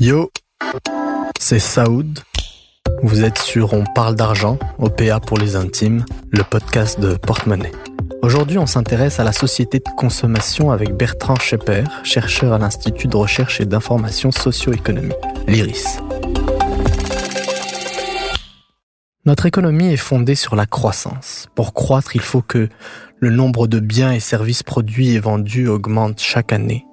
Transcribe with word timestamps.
Yo, 0.00 0.30
c'est 1.38 1.58
Saoud. 1.58 2.20
Vous 3.02 3.24
êtes 3.24 3.36
sur 3.36 3.74
On 3.74 3.84
parle 3.94 4.14
d'argent, 4.14 4.58
OPA 4.78 5.20
pour 5.20 5.36
les 5.36 5.54
intimes, 5.54 6.06
le 6.30 6.44
podcast 6.44 6.98
de 6.98 7.14
Portemonnaie. 7.14 7.72
Aujourd'hui, 8.22 8.56
on 8.56 8.66
s'intéresse 8.66 9.20
à 9.20 9.24
la 9.24 9.32
société 9.32 9.78
de 9.78 9.90
consommation 9.94 10.70
avec 10.70 10.94
Bertrand 10.94 11.36
Schepper, 11.36 11.84
chercheur 12.04 12.54
à 12.54 12.58
l'Institut 12.58 13.08
de 13.08 13.16
recherche 13.16 13.60
et 13.60 13.66
d'information 13.66 14.30
socio-économique, 14.30 15.18
l'IRIS. 15.46 15.98
Notre 19.28 19.44
économie 19.44 19.92
est 19.92 19.98
fondée 19.98 20.34
sur 20.34 20.56
la 20.56 20.64
croissance. 20.64 21.48
Pour 21.54 21.74
croître, 21.74 22.16
il 22.16 22.22
faut 22.22 22.40
que 22.40 22.70
le 23.18 23.28
nombre 23.28 23.66
de 23.66 23.78
biens 23.78 24.10
et 24.10 24.20
services 24.20 24.62
produits 24.62 25.10
et 25.10 25.20
vendus 25.20 25.68
augmente 25.68 26.18
chaque 26.18 26.50
année. 26.50 26.86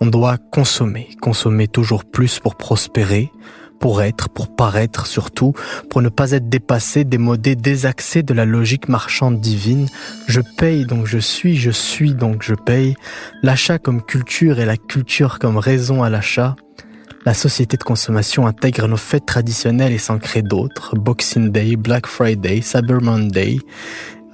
On 0.00 0.06
doit 0.06 0.38
consommer, 0.52 1.08
consommer 1.20 1.66
toujours 1.66 2.04
plus 2.04 2.38
pour 2.38 2.54
prospérer, 2.54 3.32
pour 3.80 4.00
être, 4.00 4.28
pour 4.28 4.54
paraître 4.54 5.08
surtout, 5.08 5.54
pour 5.90 6.02
ne 6.02 6.08
pas 6.08 6.30
être 6.30 6.48
dépassé, 6.48 7.02
démodé, 7.02 7.56
désaxé 7.56 8.22
de 8.22 8.32
la 8.32 8.44
logique 8.44 8.88
marchande 8.88 9.40
divine. 9.40 9.88
Je 10.28 10.40
paye 10.40 10.86
donc 10.86 11.06
je 11.06 11.18
suis, 11.18 11.56
je 11.56 11.72
suis 11.72 12.14
donc 12.14 12.44
je 12.44 12.54
paye. 12.54 12.94
L'achat 13.42 13.80
comme 13.80 14.02
culture 14.02 14.60
et 14.60 14.66
la 14.66 14.76
culture 14.76 15.40
comme 15.40 15.56
raison 15.56 16.04
à 16.04 16.10
l'achat. 16.10 16.54
La 17.24 17.34
société 17.34 17.76
de 17.76 17.84
consommation 17.84 18.48
intègre 18.48 18.88
nos 18.88 18.96
fêtes 18.96 19.26
traditionnelles 19.26 19.92
et 19.92 19.98
s'en 19.98 20.18
crée 20.18 20.42
d'autres. 20.42 20.96
Boxing 20.96 21.52
Day, 21.52 21.76
Black 21.76 22.08
Friday, 22.08 22.62
Cyber 22.62 23.00
Monday. 23.00 23.58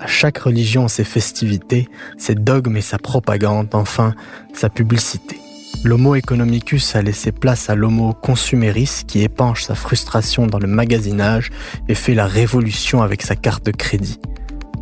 À 0.00 0.06
chaque 0.06 0.38
religion 0.38 0.88
ses 0.88 1.04
festivités, 1.04 1.86
ses 2.16 2.34
dogmes 2.34 2.78
et 2.78 2.82
sa 2.82 2.96
propagande, 2.98 3.68
enfin 3.74 4.14
sa 4.54 4.70
publicité. 4.70 5.38
L'homo 5.84 6.14
economicus 6.14 6.96
a 6.96 7.02
laissé 7.02 7.30
place 7.30 7.68
à 7.68 7.74
l'homo 7.74 8.14
consumeris 8.14 9.02
qui 9.06 9.22
épanche 9.22 9.64
sa 9.64 9.74
frustration 9.74 10.46
dans 10.46 10.58
le 10.58 10.66
magasinage 10.66 11.50
et 11.88 11.94
fait 11.94 12.14
la 12.14 12.26
révolution 12.26 13.02
avec 13.02 13.20
sa 13.20 13.36
carte 13.36 13.66
de 13.66 13.70
crédit. 13.70 14.18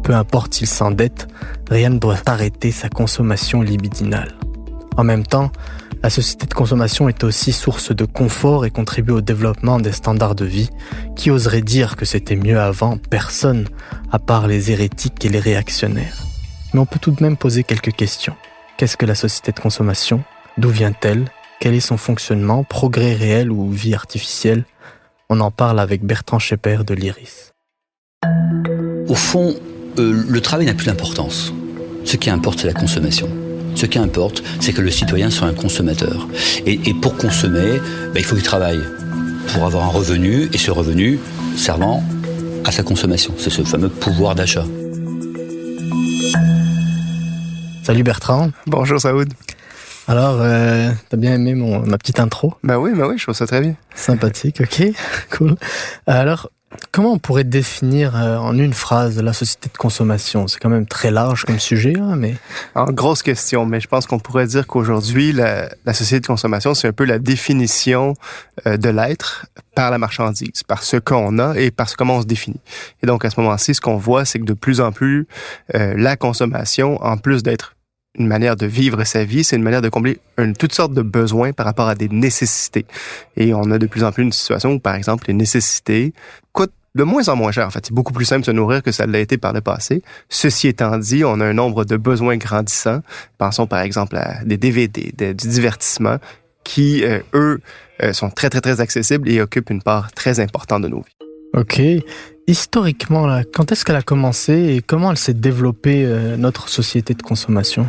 Peu 0.05 0.15
importe 0.15 0.55
s'il 0.55 0.69
s'endette, 0.69 1.27
rien 1.69 1.91
ne 1.91 1.99
doit 1.99 2.19
arrêter 2.27 2.71
sa 2.71 2.89
consommation 2.89 3.63
libidinale. 3.63 4.37
En 4.97 5.05
même 5.05 5.27
temps, 5.27 5.51
la 6.03 6.11
société 6.11 6.47
de 6.47 6.55
consommation 6.55 7.09
est 7.09 7.25
aussi 7.25 7.53
source 7.53 7.95
de 7.95 8.05
confort 8.05 8.65
et 8.65 8.71
contribue 8.71 9.13
au 9.13 9.21
développement 9.21 9.79
des 9.79 9.93
standards 9.93 10.35
de 10.35 10.45
vie. 10.45 10.71
Qui 11.17 11.31
oserait 11.31 11.63
dire 11.63 11.97
que 11.97 12.05
c'était 12.05 12.37
mieux 12.37 12.61
avant 12.61 12.97
Personne, 12.97 13.67
à 14.13 14.19
part 14.19 14.47
les 14.47 14.71
hérétiques 14.71 15.25
et 15.25 15.29
les 15.29 15.41
réactionnaires. 15.41 16.17
Mais 16.73 16.81
on 16.81 16.87
peut 16.87 16.99
tout 16.99 17.11
de 17.11 17.23
même 17.23 17.37
poser 17.37 17.65
quelques 17.65 17.93
questions. 17.93 18.37
Qu'est-ce 18.77 18.97
que 18.97 19.07
la 19.07 19.15
société 19.15 19.53
de 19.53 19.61
consommation? 19.61 20.23
D'où 20.59 20.69
vient-elle? 20.69 21.25
Quel 21.61 21.75
est 21.75 21.81
son 21.81 21.97
fonctionnement 21.97 22.65
Progrès 22.65 23.15
réel 23.15 23.51
ou 23.51 23.71
vie 23.71 23.95
artificielle? 23.95 24.65
On 25.29 25.41
en 25.41 25.51
parle 25.51 25.81
avec 25.81 26.05
Bertrand 26.05 26.39
Schepper 26.39 26.79
de 26.87 26.95
l'IRIS. 26.95 27.53
Au 29.09 29.15
fond, 29.15 29.55
euh, 29.99 30.25
le 30.29 30.41
travail 30.41 30.67
n'a 30.67 30.75
plus 30.75 30.87
d'importance. 30.87 31.53
Ce 32.05 32.17
qui 32.17 32.31
importe, 32.31 32.61
c'est 32.61 32.67
la 32.67 32.75
consommation. 32.75 33.29
Ce 33.77 33.85
qui 33.85 33.99
importe, 33.99 34.43
c'est 34.59 34.73
que 34.73 34.81
le 34.81 34.91
citoyen 34.91 35.29
soit 35.29 35.47
un 35.47 35.53
consommateur. 35.53 36.27
Et, 36.65 36.95
pour 36.95 37.15
consommer, 37.17 37.79
ben, 38.15 38.17
il 38.17 38.25
faut 38.25 38.35
qu'il 38.35 38.45
travaille 38.45 38.81
pour 39.53 39.67
avoir 39.67 39.85
un 39.85 39.89
revenu, 39.89 40.49
et 40.53 40.59
ce 40.59 40.71
revenu 40.71 41.19
servant 41.57 42.03
à 42.65 42.73
sa 42.73 42.83
consommation. 42.83 43.35
C'est 43.39 43.51
ce 43.51 43.63
fameux 43.63 43.91
pouvoir 43.91 44.35
d'achat. 44.35 44.65
Salut 47.83 48.03
Bertrand. 48.03 48.51
Bonjour 48.67 48.99
Saoud. 48.99 49.29
Alors, 50.09 50.39
euh, 50.41 50.93
t'as 51.09 51.17
bien 51.17 51.35
aimé 51.35 51.55
mon, 51.55 51.81
ma 51.81 51.99
petite 51.99 52.21
intro? 52.21 52.55
Bah 52.63 52.79
oui, 52.79 52.93
bah 52.95 53.09
oui, 53.09 53.19
je 53.19 53.25
trouve 53.25 53.35
ça 53.35 53.47
très 53.47 53.61
bien. 53.61 53.75
Sympathique, 53.95 54.61
ok, 54.61 54.85
cool. 55.37 55.57
Alors, 56.07 56.49
comment 56.93 57.13
on 57.13 57.19
pourrait 57.19 57.45
définir 57.45 58.17
euh, 58.17 58.37
en 58.37 58.57
une 58.57 58.73
phrase 58.73 59.21
la 59.21 59.33
société 59.33 59.69
de 59.73 59.77
consommation? 59.77 60.47
C'est 60.47 60.61
quand 60.61 60.69
même 60.69 60.87
très 60.87 61.11
large 61.11 61.45
comme 61.45 61.59
sujet, 61.59 61.95
hein, 61.99 62.15
mais... 62.17 62.37
En 62.77 62.87
grosse 62.87 63.25
question, 63.25 63.67
mais 63.67 63.81
je 63.81 63.89
pense 63.89 64.07
qu'on 64.07 64.21
pourrait 64.21 64.47
dire 64.47 64.69
qu'aujourd'hui, 64.69 65.33
la, 65.33 65.71
la, 65.85 65.93
société 65.93 66.21
de 66.21 66.27
consommation, 66.27 66.75
c'est 66.75 66.89
un 66.89 66.93
peu 66.93 67.05
la 67.05 67.19
définition 67.19 68.15
euh, 68.67 68.77
de 68.77 68.89
l'être 68.89 69.47
par 69.75 69.91
la 69.91 69.99
marchandise, 69.99 70.63
par 70.67 70.85
ce 70.85 70.99
qu'on 70.99 71.39
a 71.39 71.59
et 71.59 71.73
par 71.73 71.89
comment 71.97 72.19
on 72.19 72.23
se 72.23 72.27
définit. 72.27 72.61
Et 73.03 73.07
donc, 73.07 73.25
à 73.25 73.31
ce 73.31 73.41
moment-ci, 73.41 73.75
ce 73.75 73.81
qu'on 73.81 73.97
voit, 73.97 74.25
c'est 74.25 74.39
que 74.39 74.45
de 74.45 74.55
plus 74.55 74.81
en 74.81 74.93
plus, 74.93 75.27
euh, 75.75 75.95
la 75.97 76.17
consommation, 76.17 77.03
en 77.03 77.17
plus 77.17 77.43
d'être 77.43 77.76
une 78.19 78.27
manière 78.27 78.57
de 78.57 78.67
vivre 78.67 79.05
sa 79.05 79.25
vie, 79.25 79.45
c'est 79.45 79.57
une 79.57 79.63
manière 79.63 79.83
de 79.83 79.89
combler 79.89 80.19
une, 80.39 80.55
toutes 80.55 80.73
sortes 80.73 80.93
de 80.93 81.03
besoins 81.03 81.53
par 81.53 81.67
rapport 81.67 81.89
à 81.89 81.95
des 81.95 82.09
nécessités. 82.09 82.87
Et 83.37 83.55
on 83.55 83.71
a 83.71 83.79
de 83.79 83.87
plus 83.87 84.05
en 84.05 84.13
plus 84.13 84.23
une 84.23 84.33
situation 84.33 84.73
où, 84.73 84.79
par 84.79 84.95
exemple, 84.95 85.25
les 85.29 85.35
nécessités 85.35 86.13
coûtent 86.53 86.73
de 86.95 87.05
moins 87.05 87.29
en 87.29 87.37
moins 87.37 87.53
cher. 87.53 87.67
En 87.67 87.71
fait, 87.71 87.87
c'est 87.87 87.95
beaucoup 87.95 88.13
plus 88.13 88.25
simple 88.25 88.41
de 88.41 88.47
se 88.47 88.51
nourrir 88.51 88.83
que 88.83 88.91
ça 88.91 89.07
l'a 89.07 89.21
été 89.21 89.37
par 89.37 89.53
le 89.53 89.61
passé. 89.61 90.03
Ceci 90.29 90.69
étant 90.69 90.97
dit, 90.99 91.25
on 91.25 91.41
a 91.41 91.45
un 91.45 91.53
nombre 91.53 91.85
de 91.85 91.97
besoins 91.97 92.37
grandissants. 92.37 93.01
Pensons 93.39 93.67
par 93.67 93.81
exemple 93.81 94.17
à 94.17 94.43
des 94.45 94.57
DVD, 94.57 95.13
du 95.17 95.49
divertissement, 95.49 96.17
qui, 96.65 97.05
euh, 97.05 97.21
eux, 97.35 97.61
euh, 98.03 98.13
sont 98.13 98.31
très, 98.31 98.51
très, 98.51 98.61
très 98.61 98.81
accessibles 98.81 99.29
et 99.29 99.41
occupent 99.41 99.71
une 99.71 99.83
part 99.83 100.11
très 100.13 100.41
importante 100.41 100.83
de 100.83 100.89
nos 100.89 101.01
vies. 101.01 101.17
OK. 101.55 101.81
Historiquement, 102.49 103.27
là, 103.27 103.43
quand 103.45 103.73
est-ce 103.73 103.85
qu'elle 103.85 103.97
a 103.97 104.03
commencé 104.03 104.53
et 104.53 104.83
comment 104.83 105.11
elle 105.11 105.17
s'est 105.19 105.35
développée, 105.35 106.05
euh, 106.05 106.37
notre 106.37 106.69
société 106.69 107.15
de 107.15 107.23
consommation? 107.23 107.87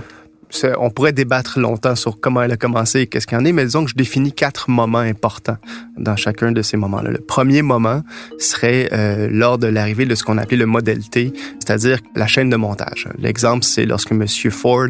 On 0.78 0.90
pourrait 0.90 1.14
débattre 1.14 1.60
longtemps 1.60 1.96
sur 1.96 2.20
comment 2.20 2.42
elle 2.42 2.52
a 2.52 2.58
commencé 2.58 3.02
et 3.02 3.08
qu'est-ce 3.08 3.28
qu'il 3.28 3.38
y 3.38 3.42
en 3.42 3.46
est, 3.46 3.52
mais 3.52 3.66
disons 3.66 3.84
que 3.84 3.92
je 3.92 3.96
définis 3.96 4.32
quatre 4.32 4.70
moments 4.70 5.00
importants 5.00 5.58
dans 5.98 6.16
chacun 6.16 6.52
de 6.52 6.62
ces 6.62 6.78
moments-là. 6.78 7.12
Le 7.12 7.20
premier 7.20 7.62
moment 7.62 8.02
serait 8.40 8.90
euh, 8.94 9.28
lors 9.32 9.58
de 9.58 9.68
l'arrivée 9.68 10.06
de 10.06 10.16
ce 10.16 10.24
qu'on 10.24 10.38
appelait 10.38 10.58
le 10.58 10.66
modèle 10.66 11.08
T, 11.10 11.34
c'est-à-dire 11.60 12.00
la 12.16 12.28
chaîne 12.28 12.50
de 12.50 12.56
montage. 12.56 13.08
L'exemple, 13.20 13.64
c'est 13.64 13.86
lorsque 13.86 14.12
M. 14.12 14.26
Ford, 14.52 14.88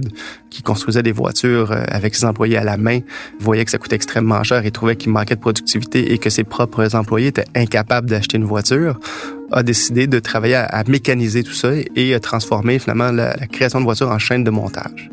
qui 0.49 0.61
construisait 0.61 1.03
des 1.03 1.11
voitures 1.11 1.71
euh, 1.71 1.83
avec 1.87 2.15
ses 2.15 2.25
employés 2.25 2.57
à 2.57 2.63
la 2.63 2.77
main, 2.77 2.99
voyait 3.39 3.65
que 3.65 3.71
ça 3.71 3.77
coûtait 3.77 3.95
extrêmement 3.95 4.43
cher 4.43 4.65
et 4.65 4.71
trouvait 4.71 4.95
qu'il 4.95 5.11
manquait 5.11 5.35
de 5.35 5.41
productivité 5.41 6.13
et 6.13 6.17
que 6.17 6.29
ses 6.29 6.43
propres 6.43 6.95
employés 6.95 7.27
étaient 7.27 7.45
incapables 7.55 8.09
d'acheter 8.09 8.37
une 8.37 8.45
voiture 8.45 8.99
a 9.51 9.63
décidé 9.63 10.07
de 10.07 10.19
travailler 10.19 10.55
à, 10.55 10.83
mécaniser 10.87 11.43
tout 11.43 11.53
ça 11.53 11.69
et 11.95 12.13
à 12.13 12.19
transformer 12.19 12.79
finalement 12.79 13.11
la 13.11 13.35
création 13.47 13.79
de 13.79 13.85
voitures 13.85 14.09
en 14.09 14.19
chaîne 14.19 14.43
de 14.43 14.51
montage 14.51 15.09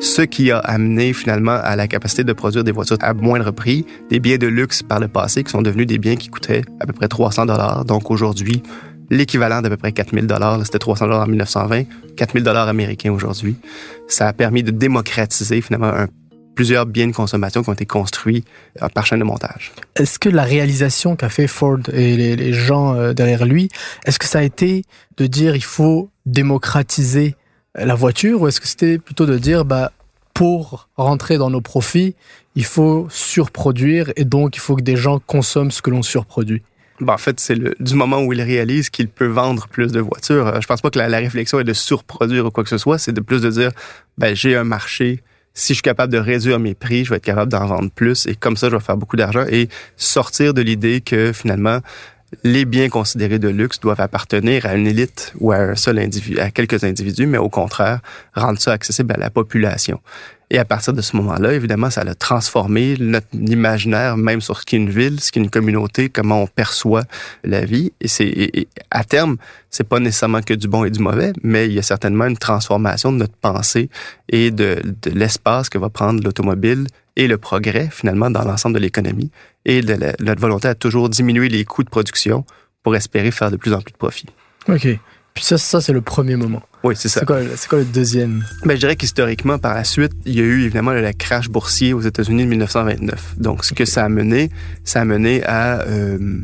ce 0.00 0.22
qui 0.22 0.50
a 0.50 0.58
amené 0.58 1.12
finalement 1.12 1.58
à 1.62 1.76
la 1.76 1.86
capacité 1.86 2.24
de 2.24 2.32
produire 2.32 2.64
des 2.64 2.72
voitures 2.72 2.96
à 3.02 3.12
moindre 3.12 3.50
prix, 3.50 3.84
des 4.08 4.18
biens 4.18 4.38
de 4.38 4.46
luxe 4.46 4.82
par 4.82 4.98
le 4.98 5.08
passé 5.08 5.44
qui 5.44 5.50
sont 5.50 5.62
devenus 5.62 5.86
des 5.86 5.98
biens 5.98 6.16
qui 6.16 6.28
coûtaient 6.28 6.62
à 6.80 6.86
peu 6.86 6.92
près 6.92 7.06
300 7.06 7.46
dollars. 7.46 7.84
Donc 7.84 8.10
aujourd'hui, 8.10 8.62
l'équivalent 9.10 9.60
d'à 9.60 9.68
peu 9.68 9.76
près 9.76 9.92
4000 9.92 10.26
dollars, 10.26 10.64
c'était 10.64 10.78
300 10.78 11.06
dollars 11.06 11.24
en 11.24 11.26
1920, 11.26 11.84
4000 12.16 12.42
dollars 12.42 12.68
américains 12.68 13.12
aujourd'hui. 13.12 13.56
Ça 14.08 14.28
a 14.28 14.32
permis 14.32 14.62
de 14.62 14.70
démocratiser 14.70 15.60
finalement 15.60 15.92
plusieurs 16.60 16.84
biens 16.84 17.06
de 17.06 17.14
consommation 17.14 17.62
qui 17.62 17.70
ont 17.70 17.72
été 17.72 17.86
construits 17.86 18.44
euh, 18.82 18.88
par 18.90 19.06
chaîne 19.06 19.20
de 19.20 19.24
montage. 19.24 19.72
Est-ce 19.96 20.18
que 20.18 20.28
la 20.28 20.42
réalisation 20.42 21.16
qu'a 21.16 21.30
fait 21.30 21.46
Ford 21.46 21.78
et 21.90 22.18
les, 22.18 22.36
les 22.36 22.52
gens 22.52 22.94
euh, 22.94 23.14
derrière 23.14 23.46
lui, 23.46 23.70
est-ce 24.04 24.18
que 24.18 24.26
ça 24.26 24.40
a 24.40 24.42
été 24.42 24.84
de 25.16 25.26
dire 25.26 25.56
il 25.56 25.64
faut 25.64 26.10
démocratiser 26.26 27.34
la 27.74 27.94
voiture 27.94 28.42
ou 28.42 28.48
est-ce 28.48 28.60
que 28.60 28.68
c'était 28.68 28.98
plutôt 28.98 29.24
de 29.24 29.38
dire 29.38 29.64
bah 29.64 29.90
pour 30.34 30.90
rentrer 30.98 31.38
dans 31.38 31.48
nos 31.48 31.62
profits, 31.62 32.14
il 32.54 32.66
faut 32.66 33.06
surproduire 33.08 34.12
et 34.16 34.26
donc 34.26 34.54
il 34.54 34.60
faut 34.60 34.76
que 34.76 34.82
des 34.82 34.96
gens 34.96 35.18
consomment 35.18 35.70
ce 35.70 35.80
que 35.80 35.88
l'on 35.88 36.02
surproduit? 36.02 36.62
Bah, 37.00 37.14
en 37.14 37.18
fait, 37.18 37.40
c'est 37.40 37.56
du 37.82 37.94
moment 37.94 38.20
où 38.20 38.34
il 38.34 38.42
réalise 38.42 38.90
qu'il 38.90 39.08
peut 39.08 39.28
vendre 39.28 39.66
plus 39.66 39.92
de 39.92 40.00
voitures. 40.00 40.46
Euh, 40.48 40.60
je 40.60 40.66
pense 40.66 40.82
pas 40.82 40.90
que 40.90 40.98
la, 40.98 41.06
réflexion 41.06 41.58
est 41.58 41.64
de 41.64 41.72
surproduire 41.72 42.44
ou 42.44 42.50
quoi 42.50 42.64
que 42.64 42.68
ce 42.68 42.76
soit. 42.76 42.98
C'est 42.98 43.12
de 43.12 43.22
plus 43.22 43.40
de 43.40 43.48
dire, 43.48 43.70
ben, 44.18 44.36
j'ai 44.36 44.56
un 44.56 44.64
marché. 44.64 45.22
Si 45.54 45.72
je 45.72 45.78
suis 45.78 45.82
capable 45.82 46.12
de 46.12 46.18
réduire 46.18 46.58
mes 46.58 46.74
prix, 46.74 47.04
je 47.04 47.10
vais 47.10 47.16
être 47.16 47.24
capable 47.24 47.50
d'en 47.50 47.66
vendre 47.66 47.90
plus. 47.90 48.26
Et 48.26 48.34
comme 48.34 48.56
ça, 48.56 48.68
je 48.70 48.76
vais 48.76 48.82
faire 48.82 48.96
beaucoup 48.96 49.16
d'argent. 49.16 49.44
Et 49.50 49.68
sortir 49.96 50.54
de 50.54 50.62
l'idée 50.62 51.00
que 51.00 51.32
finalement, 51.32 51.80
les 52.44 52.64
biens 52.64 52.88
considérés 52.88 53.38
de 53.38 53.48
luxe 53.48 53.80
doivent 53.80 54.00
appartenir 54.00 54.66
à 54.66 54.74
une 54.74 54.86
élite 54.86 55.32
ou 55.40 55.52
à 55.52 55.56
un 55.56 55.74
seul 55.74 55.98
à 56.38 56.50
quelques 56.50 56.84
individus, 56.84 57.26
mais 57.26 57.38
au 57.38 57.48
contraire, 57.48 58.00
rendre 58.34 58.60
ça 58.60 58.72
accessible 58.72 59.12
à 59.12 59.18
la 59.18 59.30
population. 59.30 60.00
Et 60.52 60.58
à 60.58 60.64
partir 60.64 60.92
de 60.92 61.00
ce 61.00 61.16
moment-là, 61.16 61.52
évidemment, 61.52 61.90
ça 61.90 62.00
a 62.00 62.14
transformé 62.14 62.96
notre 62.98 63.28
imaginaire, 63.34 64.16
même 64.16 64.40
sur 64.40 64.58
ce 64.58 64.66
qu'est 64.66 64.76
une 64.76 64.90
ville, 64.90 65.20
ce 65.20 65.30
qu'est 65.30 65.38
une 65.38 65.50
communauté, 65.50 66.08
comment 66.08 66.42
on 66.42 66.46
perçoit 66.48 67.04
la 67.44 67.64
vie. 67.64 67.92
Et 68.00 68.08
c'est, 68.08 68.66
à 68.90 69.04
terme, 69.04 69.36
c'est 69.70 69.88
pas 69.88 70.00
nécessairement 70.00 70.42
que 70.42 70.54
du 70.54 70.66
bon 70.66 70.84
et 70.84 70.90
du 70.90 70.98
mauvais, 70.98 71.32
mais 71.44 71.66
il 71.66 71.72
y 71.72 71.78
a 71.78 71.82
certainement 71.82 72.26
une 72.26 72.36
transformation 72.36 73.12
de 73.12 73.18
notre 73.18 73.36
pensée 73.36 73.90
et 74.28 74.50
de, 74.50 74.82
l'espace 75.06 75.68
que 75.68 75.78
va 75.78 75.88
prendre 75.88 76.22
l'automobile 76.24 76.88
et 77.14 77.28
le 77.28 77.38
progrès, 77.38 77.88
finalement, 77.92 78.30
dans 78.30 78.42
l'ensemble 78.42 78.74
de 78.74 78.80
l'économie 78.80 79.30
et 79.64 79.82
de 79.82 79.96
notre 80.18 80.40
volonté 80.40 80.66
à 80.66 80.74
toujours 80.74 81.08
diminuer 81.08 81.48
les 81.48 81.64
coûts 81.64 81.84
de 81.84 81.90
production 81.90 82.44
pour 82.82 82.96
espérer 82.96 83.30
faire 83.30 83.52
de 83.52 83.56
plus 83.56 83.72
en 83.72 83.80
plus 83.80 83.92
de 83.92 83.98
profits. 83.98 84.26
OK. 84.68 84.88
Puis 85.34 85.44
ça, 85.44 85.58
ça 85.58 85.80
c'est 85.80 85.92
le 85.92 86.00
premier 86.00 86.36
moment. 86.36 86.62
Oui, 86.82 86.94
c'est 86.96 87.08
ça. 87.08 87.20
C'est 87.20 87.68
quoi, 87.68 87.78
le 87.78 87.84
deuxième? 87.84 88.44
Ben, 88.64 88.74
je 88.74 88.80
dirais 88.80 88.96
qu'historiquement, 88.96 89.58
par 89.58 89.74
la 89.74 89.84
suite, 89.84 90.12
il 90.24 90.34
y 90.34 90.40
a 90.40 90.44
eu 90.44 90.62
évidemment 90.62 90.92
le 90.92 91.12
crash 91.12 91.48
boursier 91.48 91.92
aux 91.92 92.00
États-Unis 92.00 92.44
de 92.44 92.48
1929. 92.48 93.34
Donc, 93.38 93.64
ce 93.64 93.74
que 93.74 93.84
ça 93.84 94.04
a 94.04 94.08
mené, 94.08 94.50
ça 94.84 95.02
a 95.02 95.04
mené 95.04 95.44
à, 95.44 95.82
euh, 95.82 96.38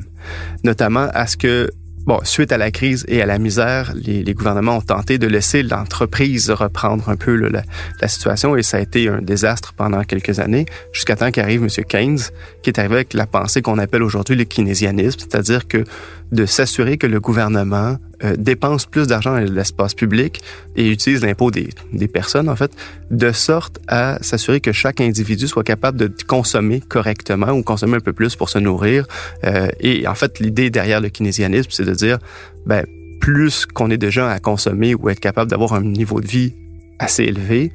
notamment 0.63 1.09
à 1.15 1.27
ce 1.27 1.37
que 1.37 1.71
Bon, 2.07 2.21
suite 2.23 2.53
à 2.53 2.57
la 2.57 2.71
crise 2.71 3.05
et 3.09 3.21
à 3.21 3.27
la 3.27 3.41
misère, 3.41 3.93
les, 3.97 4.23
les 4.23 4.33
gouvernements 4.33 4.77
ont 4.77 4.81
tenté 4.81 5.19
de 5.19 5.27
laisser 5.27 5.65
l'entreprise 5.65 6.53
reprendre 6.53 7.09
un 7.09 7.17
peu 7.17 7.35
la, 7.35 7.65
la, 8.01 8.07
situation 8.07 8.55
et 8.55 8.63
ça 8.63 8.77
a 8.77 8.81
été 8.81 9.09
un 9.09 9.21
désastre 9.21 9.73
pendant 9.73 10.05
quelques 10.05 10.39
années, 10.39 10.67
jusqu'à 10.93 11.17
temps 11.17 11.33
qu'arrive 11.33 11.65
M. 11.65 11.85
Keynes, 11.85 12.21
qui 12.63 12.71
est 12.71 12.79
arrivé 12.79 12.95
avec 12.95 13.13
la 13.13 13.27
pensée 13.27 13.61
qu'on 13.61 13.79
appelle 13.79 14.05
aujourd'hui 14.05 14.37
le 14.37 14.45
keynésianisme, 14.45 15.19
c'est-à-dire 15.19 15.67
que 15.67 15.83
de 16.31 16.47
s'assurer 16.47 16.97
que 16.97 17.09
le 17.09 17.19
gouvernement 17.19 17.97
euh, 18.25 18.35
dépense 18.37 18.87
plus 18.87 19.07
d'argent 19.07 19.33
dans 19.33 19.53
l'espace 19.53 19.95
public 19.95 20.41
et 20.75 20.91
utilise 20.91 21.23
l'impôt 21.23 21.51
des, 21.51 21.69
des, 21.93 22.09
personnes, 22.09 22.49
en 22.49 22.57
fait, 22.57 22.73
de 23.11 23.33
sorte 23.33 23.79
à 23.89 24.19
s'assurer 24.23 24.61
que 24.61 24.73
chaque 24.73 25.01
individu 25.01 25.49
soit 25.49 25.65
capable 25.65 25.99
de 25.99 26.11
consommer 26.27 26.81
correctement 26.81 27.51
ou 27.51 27.63
consommer 27.63 27.97
un 27.97 28.01
peu 28.01 28.13
plus 28.13 28.37
pour 28.37 28.49
se 28.49 28.59
nourrir. 28.59 29.07
Euh, 29.45 29.69
et 29.81 30.07
en 30.09 30.15
fait, 30.15 30.41
l'idée 30.41 30.71
derrière 30.71 31.01
le 31.01 31.09
keynésianisme, 31.09 31.71
c'est 31.71 31.85
de 31.85 31.95
dire, 31.95 32.19
ben, 32.65 32.85
plus 33.21 33.67
qu'on 33.67 33.91
est 33.91 33.99
de 33.99 34.11
gens 34.11 34.29
à 34.29 34.39
consommer 34.39 34.95
ou 34.95 35.09
être 35.09 35.21
capable 35.21 35.51
d'avoir 35.51 35.75
un 35.75 35.83
niveau 35.83 36.21
de 36.21 36.27
vie 36.27 36.55
assez 36.99 37.25
élevé, 37.25 37.73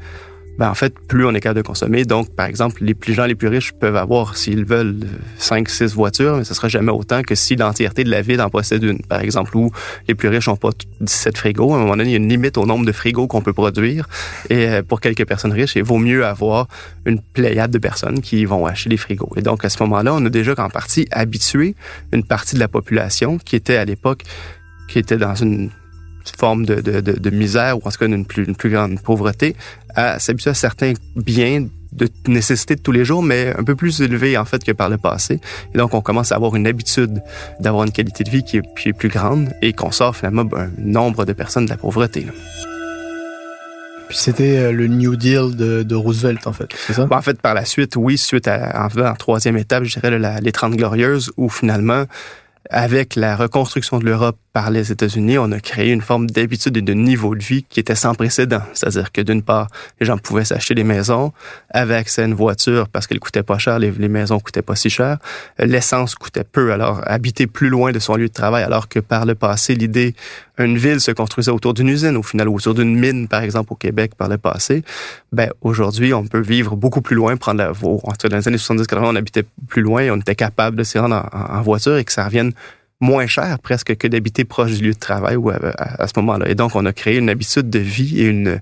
ben 0.57 0.69
en 0.69 0.73
fait, 0.73 0.93
plus 1.07 1.25
on 1.25 1.33
est 1.33 1.39
capable 1.39 1.61
de 1.61 1.65
consommer. 1.65 2.05
Donc, 2.05 2.35
par 2.35 2.45
exemple, 2.45 2.83
les 2.83 2.93
plus 2.93 3.13
gens 3.13 3.25
les 3.25 3.35
plus 3.35 3.47
riches 3.47 3.71
peuvent 3.71 3.95
avoir, 3.95 4.37
s'ils 4.37 4.65
veulent, 4.65 4.97
5, 5.37 5.69
6 5.69 5.93
voitures, 5.93 6.37
mais 6.37 6.43
ce 6.43 6.53
sera 6.53 6.67
jamais 6.67 6.91
autant 6.91 7.21
que 7.23 7.35
si 7.35 7.55
l'entièreté 7.55 8.03
de 8.03 8.09
la 8.09 8.21
ville 8.21 8.41
en 8.41 8.49
possède 8.49 8.83
une. 8.83 8.99
Par 8.99 9.21
exemple, 9.21 9.55
où 9.55 9.71
les 10.07 10.15
plus 10.15 10.27
riches 10.27 10.47
n'ont 10.47 10.57
pas 10.57 10.69
17 10.99 11.37
frigos. 11.37 11.73
À 11.73 11.77
un 11.77 11.79
moment 11.79 11.97
donné, 11.97 12.09
il 12.09 12.11
y 12.11 12.15
a 12.15 12.17
une 12.17 12.29
limite 12.29 12.57
au 12.57 12.65
nombre 12.65 12.85
de 12.85 12.91
frigos 12.91 13.27
qu'on 13.27 13.41
peut 13.41 13.53
produire. 13.53 14.07
Et 14.49 14.67
euh, 14.67 14.83
pour 14.83 15.01
quelques 15.01 15.25
personnes 15.25 15.53
riches, 15.53 15.75
il 15.75 15.83
vaut 15.83 15.97
mieux 15.97 16.25
avoir 16.25 16.67
une 17.05 17.19
pléiade 17.21 17.71
de 17.71 17.79
personnes 17.79 18.21
qui 18.21 18.45
vont 18.45 18.65
acheter 18.65 18.89
des 18.89 18.97
frigos. 18.97 19.31
Et 19.37 19.41
donc, 19.41 19.65
à 19.65 19.69
ce 19.69 19.81
moment-là, 19.83 20.13
on 20.13 20.25
a 20.25 20.29
déjà 20.29 20.53
en 20.57 20.69
partie 20.69 21.07
habitué 21.11 21.75
une 22.11 22.23
partie 22.23 22.55
de 22.55 22.59
la 22.59 22.67
population 22.67 23.37
qui 23.37 23.55
était 23.55 23.77
à 23.77 23.85
l'époque 23.85 24.23
qui 24.87 24.99
était 24.99 25.17
dans 25.17 25.35
une 25.35 25.71
forme 26.37 26.65
de, 26.65 26.75
de, 26.75 27.01
de, 27.01 27.13
de, 27.13 27.29
misère 27.29 27.77
ou 27.77 27.81
en 27.85 27.91
tout 27.91 27.97
cas 27.97 28.07
d'une 28.07 28.25
plus, 28.25 28.45
une 28.45 28.55
plus 28.55 28.69
grande 28.69 28.99
pauvreté 29.01 29.55
à 29.95 30.19
s'habituer 30.19 30.51
à 30.51 30.53
certains 30.53 30.93
biens 31.15 31.67
de 31.91 32.07
nécessité 32.27 32.75
de 32.75 32.81
tous 32.81 32.93
les 32.93 33.03
jours, 33.03 33.21
mais 33.21 33.53
un 33.57 33.63
peu 33.63 33.75
plus 33.75 34.01
élevés 34.01 34.37
en 34.37 34.45
fait 34.45 34.63
que 34.63 34.71
par 34.71 34.89
le 34.89 34.97
passé. 34.97 35.41
Et 35.73 35.77
donc, 35.77 35.93
on 35.93 36.01
commence 36.01 36.31
à 36.31 36.35
avoir 36.35 36.55
une 36.55 36.65
habitude 36.65 37.21
d'avoir 37.59 37.83
une 37.83 37.91
qualité 37.91 38.23
de 38.23 38.29
vie 38.29 38.43
qui 38.43 38.57
est, 38.57 38.75
qui 38.75 38.89
est 38.89 38.93
plus 38.93 39.09
grande 39.09 39.49
et 39.61 39.73
qu'on 39.73 39.91
sort 39.91 40.15
finalement 40.15 40.45
un 40.55 40.69
nombre 40.77 41.25
de 41.25 41.33
personnes 41.33 41.65
de 41.65 41.69
la 41.69 41.77
pauvreté. 41.77 42.21
Là. 42.21 42.31
Puis 44.07 44.17
c'était 44.17 44.71
le 44.73 44.87
New 44.87 45.15
Deal 45.15 45.55
de, 45.55 45.83
de 45.83 45.95
Roosevelt, 45.95 46.45
en 46.45 46.51
fait, 46.51 46.67
c'est 46.85 46.93
ça? 46.93 47.05
Bon, 47.05 47.15
en 47.15 47.21
fait, 47.21 47.41
par 47.41 47.53
la 47.53 47.63
suite, 47.63 47.95
oui, 47.95 48.17
suite 48.17 48.47
à, 48.47 48.85
en, 48.85 49.01
en 49.01 49.13
troisième 49.15 49.55
étape, 49.55 49.85
je 49.85 49.99
dirais, 49.99 50.17
la, 50.19 50.41
les 50.41 50.51
Trente 50.51 50.75
Glorieuses, 50.75 51.31
où 51.37 51.47
finalement, 51.47 52.03
avec 52.69 53.15
la 53.15 53.35
reconstruction 53.35 53.99
de 53.99 54.05
l'Europe 54.05 54.37
par 54.53 54.69
les 54.69 54.91
États-Unis, 54.91 55.37
on 55.37 55.51
a 55.51 55.59
créé 55.59 55.91
une 55.91 56.01
forme 56.01 56.29
d'habitude 56.29 56.75
et 56.75 56.81
de 56.81 56.93
niveau 56.93 57.35
de 57.35 57.43
vie 57.43 57.63
qui 57.69 57.79
était 57.79 57.95
sans 57.95 58.13
précédent. 58.15 58.61
C'est-à-dire 58.73 59.11
que 59.11 59.21
d'une 59.21 59.41
part, 59.41 59.67
les 59.99 60.05
gens 60.05 60.17
pouvaient 60.17 60.43
s'acheter 60.43 60.75
des 60.75 60.83
maisons, 60.83 61.31
avaient 61.69 61.95
accès 61.95 62.23
à 62.23 62.25
une 62.25 62.33
voiture 62.33 62.89
parce 62.89 63.07
qu'elle 63.07 63.19
coûtait 63.19 63.43
pas 63.43 63.57
cher, 63.57 63.79
les, 63.79 63.91
les 63.91 64.09
maisons 64.09 64.39
coûtaient 64.39 64.61
pas 64.61 64.75
si 64.75 64.89
cher, 64.89 65.17
l'essence 65.57 66.15
coûtait 66.15 66.43
peu, 66.43 66.73
alors 66.73 67.01
habiter 67.05 67.47
plus 67.47 67.69
loin 67.69 67.93
de 67.93 67.99
son 67.99 68.15
lieu 68.15 68.27
de 68.27 68.33
travail, 68.33 68.63
alors 68.63 68.89
que 68.89 68.99
par 68.99 69.25
le 69.25 69.35
passé, 69.35 69.73
l'idée, 69.73 70.15
une 70.57 70.77
ville 70.77 70.99
se 70.99 71.11
construisait 71.11 71.51
autour 71.51 71.73
d'une 71.73 71.87
usine, 71.87 72.17
au 72.17 72.23
final, 72.23 72.49
autour 72.49 72.73
d'une 72.73 72.95
mine, 72.95 73.27
par 73.29 73.43
exemple, 73.43 73.71
au 73.71 73.75
Québec, 73.75 74.15
par 74.15 74.27
le 74.27 74.37
passé. 74.37 74.83
Ben, 75.31 75.49
aujourd'hui, 75.61 76.13
on 76.13 76.25
peut 76.25 76.41
vivre 76.41 76.75
beaucoup 76.75 77.01
plus 77.01 77.15
loin, 77.15 77.37
prendre 77.37 77.59
la, 77.59 77.71
entre 77.71 78.27
dans 78.27 78.37
les 78.37 78.47
années 78.47 78.57
70-80, 78.57 78.99
on 79.03 79.15
habitait 79.15 79.45
plus 79.69 79.81
loin, 79.81 80.09
on 80.11 80.19
était 80.19 80.35
capable 80.35 80.75
de 80.75 80.83
s'y 80.83 80.99
rendre 80.99 81.29
en, 81.31 81.57
en 81.57 81.61
voiture 81.61 81.97
et 81.97 82.03
que 82.03 82.11
ça 82.11 82.25
revienne 82.25 82.51
moins 83.01 83.27
cher 83.27 83.59
presque 83.59 83.95
que 83.97 84.07
d'habiter 84.07 84.45
proche 84.45 84.71
du 84.71 84.83
lieu 84.83 84.93
de 84.93 84.99
travail 84.99 85.35
ou 85.35 85.49
à, 85.49 86.07
ce 86.07 86.13
moment-là. 86.17 86.47
Et 86.47 86.55
donc, 86.55 86.75
on 86.75 86.85
a 86.85 86.93
créé 86.93 87.17
une 87.17 87.29
habitude 87.29 87.69
de 87.69 87.79
vie 87.79 88.21
et 88.21 88.27
une, 88.27 88.61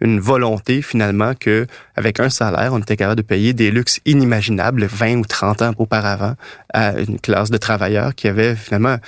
une 0.00 0.20
volonté 0.20 0.82
finalement 0.82 1.34
que 1.34 1.66
avec 1.96 2.20
un 2.20 2.30
salaire, 2.30 2.72
on 2.72 2.78
était 2.78 2.96
capable 2.96 3.16
de 3.16 3.26
payer 3.26 3.52
des 3.52 3.70
luxes 3.70 4.00
inimaginables 4.04 4.84
20 4.84 5.16
ou 5.16 5.24
30 5.24 5.62
ans 5.62 5.72
auparavant 5.78 6.34
à 6.72 6.98
une 7.00 7.18
classe 7.18 7.50
de 7.50 7.56
travailleurs 7.56 8.14
qui 8.14 8.28
avait 8.28 8.54
finalement 8.54 8.98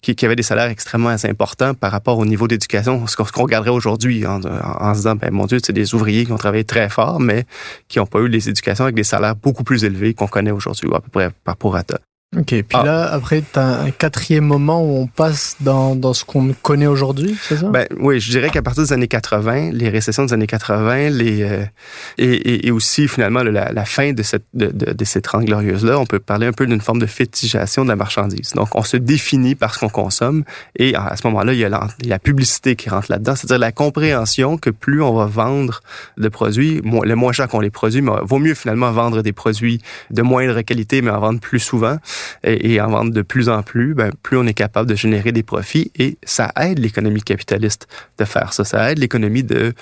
qui, 0.00 0.14
qui 0.14 0.24
avait 0.24 0.36
des 0.36 0.42
salaires 0.42 0.70
extrêmement 0.70 1.10
importants 1.10 1.74
par 1.74 1.92
rapport 1.92 2.18
au 2.18 2.24
niveau 2.24 2.48
d'éducation, 2.48 3.06
ce 3.06 3.16
qu'on 3.16 3.42
regarderait 3.42 3.70
aujourd'hui 3.70 4.26
en, 4.26 4.40
en, 4.42 4.94
se 4.94 5.00
disant, 5.00 5.14
ben 5.14 5.30
mon 5.30 5.44
Dieu, 5.44 5.58
c'est 5.62 5.74
des 5.74 5.94
ouvriers 5.94 6.24
qui 6.24 6.32
ont 6.32 6.38
travaillé 6.38 6.64
très 6.64 6.88
fort, 6.88 7.20
mais 7.20 7.44
qui 7.88 7.98
n'ont 7.98 8.06
pas 8.06 8.20
eu 8.20 8.30
des 8.30 8.48
éducations 8.48 8.84
avec 8.84 8.96
des 8.96 9.04
salaires 9.04 9.36
beaucoup 9.36 9.62
plus 9.62 9.84
élevés 9.84 10.14
qu'on 10.14 10.26
connaît 10.26 10.52
aujourd'hui, 10.52 10.88
à 10.94 11.00
peu 11.00 11.10
près 11.10 11.30
par 11.44 11.56
prorata. 11.56 11.98
Ok, 12.38 12.46
puis 12.46 12.64
ah. 12.74 12.84
là, 12.84 13.12
après, 13.12 13.42
tu 13.42 13.58
as 13.58 13.80
un 13.80 13.90
quatrième 13.90 14.44
moment 14.44 14.84
où 14.84 14.98
on 14.98 15.08
passe 15.08 15.56
dans, 15.58 15.96
dans 15.96 16.14
ce 16.14 16.24
qu'on 16.24 16.54
connaît 16.62 16.86
aujourd'hui, 16.86 17.36
c'est 17.42 17.56
ça? 17.56 17.66
Ben, 17.66 17.88
oui, 17.98 18.20
je 18.20 18.30
dirais 18.30 18.50
qu'à 18.50 18.62
partir 18.62 18.84
des 18.84 18.92
années 18.92 19.08
80, 19.08 19.70
les 19.72 19.88
récessions 19.88 20.24
des 20.24 20.32
années 20.32 20.46
80, 20.46 21.08
les, 21.10 21.42
euh, 21.42 21.64
et, 22.18 22.30
et, 22.30 22.68
et, 22.68 22.70
aussi 22.70 23.08
finalement 23.08 23.42
la, 23.42 23.72
la 23.72 23.84
fin 23.84 24.12
de, 24.12 24.22
cette, 24.22 24.44
de, 24.54 24.66
de, 24.66 24.92
de 24.92 25.04
ces 25.04 25.20
trente 25.22 25.44
glorieuses-là, 25.44 25.98
on 25.98 26.06
peut 26.06 26.20
parler 26.20 26.46
un 26.46 26.52
peu 26.52 26.68
d'une 26.68 26.80
forme 26.80 27.00
de 27.00 27.06
fétichisation 27.06 27.82
de 27.82 27.88
la 27.88 27.96
marchandise. 27.96 28.52
Donc, 28.54 28.68
on 28.76 28.84
se 28.84 28.96
définit 28.96 29.56
par 29.56 29.74
ce 29.74 29.80
qu'on 29.80 29.88
consomme 29.88 30.44
et 30.76 30.94
à 30.94 31.16
ce 31.16 31.26
moment-là, 31.26 31.52
il 31.52 31.58
y 31.58 31.64
a 31.64 31.68
la, 31.68 31.88
la 32.04 32.20
publicité 32.20 32.76
qui 32.76 32.90
rentre 32.90 33.10
là-dedans, 33.10 33.34
c'est-à-dire 33.34 33.58
la 33.58 33.72
compréhension 33.72 34.56
que 34.56 34.70
plus 34.70 35.02
on 35.02 35.14
va 35.14 35.26
vendre 35.26 35.82
de 36.16 36.28
produits, 36.28 36.80
le 36.84 37.14
moins 37.16 37.32
cher 37.32 37.48
qu'on 37.48 37.58
les 37.58 37.70
produit, 37.70 38.02
mais 38.02 38.12
vaut 38.22 38.38
mieux 38.38 38.54
finalement 38.54 38.92
vendre 38.92 39.20
des 39.22 39.32
produits 39.32 39.80
de 40.10 40.22
moindre 40.22 40.60
qualité, 40.62 41.02
mais 41.02 41.10
en 41.10 41.18
vendre 41.18 41.40
plus 41.40 41.58
souvent 41.58 41.96
et, 42.44 42.80
en 42.80 42.88
vendre 42.88 43.12
de 43.12 43.22
plus 43.22 43.48
en 43.48 43.62
plus, 43.62 43.94
ben, 43.94 44.10
plus 44.22 44.36
on 44.36 44.46
est 44.46 44.54
capable 44.54 44.88
de 44.88 44.94
générer 44.94 45.32
des 45.32 45.42
profits 45.42 45.90
et 45.96 46.18
ça 46.24 46.52
aide 46.60 46.78
l'économie 46.78 47.22
capitaliste 47.22 47.88
de 48.18 48.24
faire 48.24 48.52
ça. 48.52 48.64
Ça 48.64 48.90
aide 48.90 48.98
l'économie 48.98 49.44
de, 49.44 49.72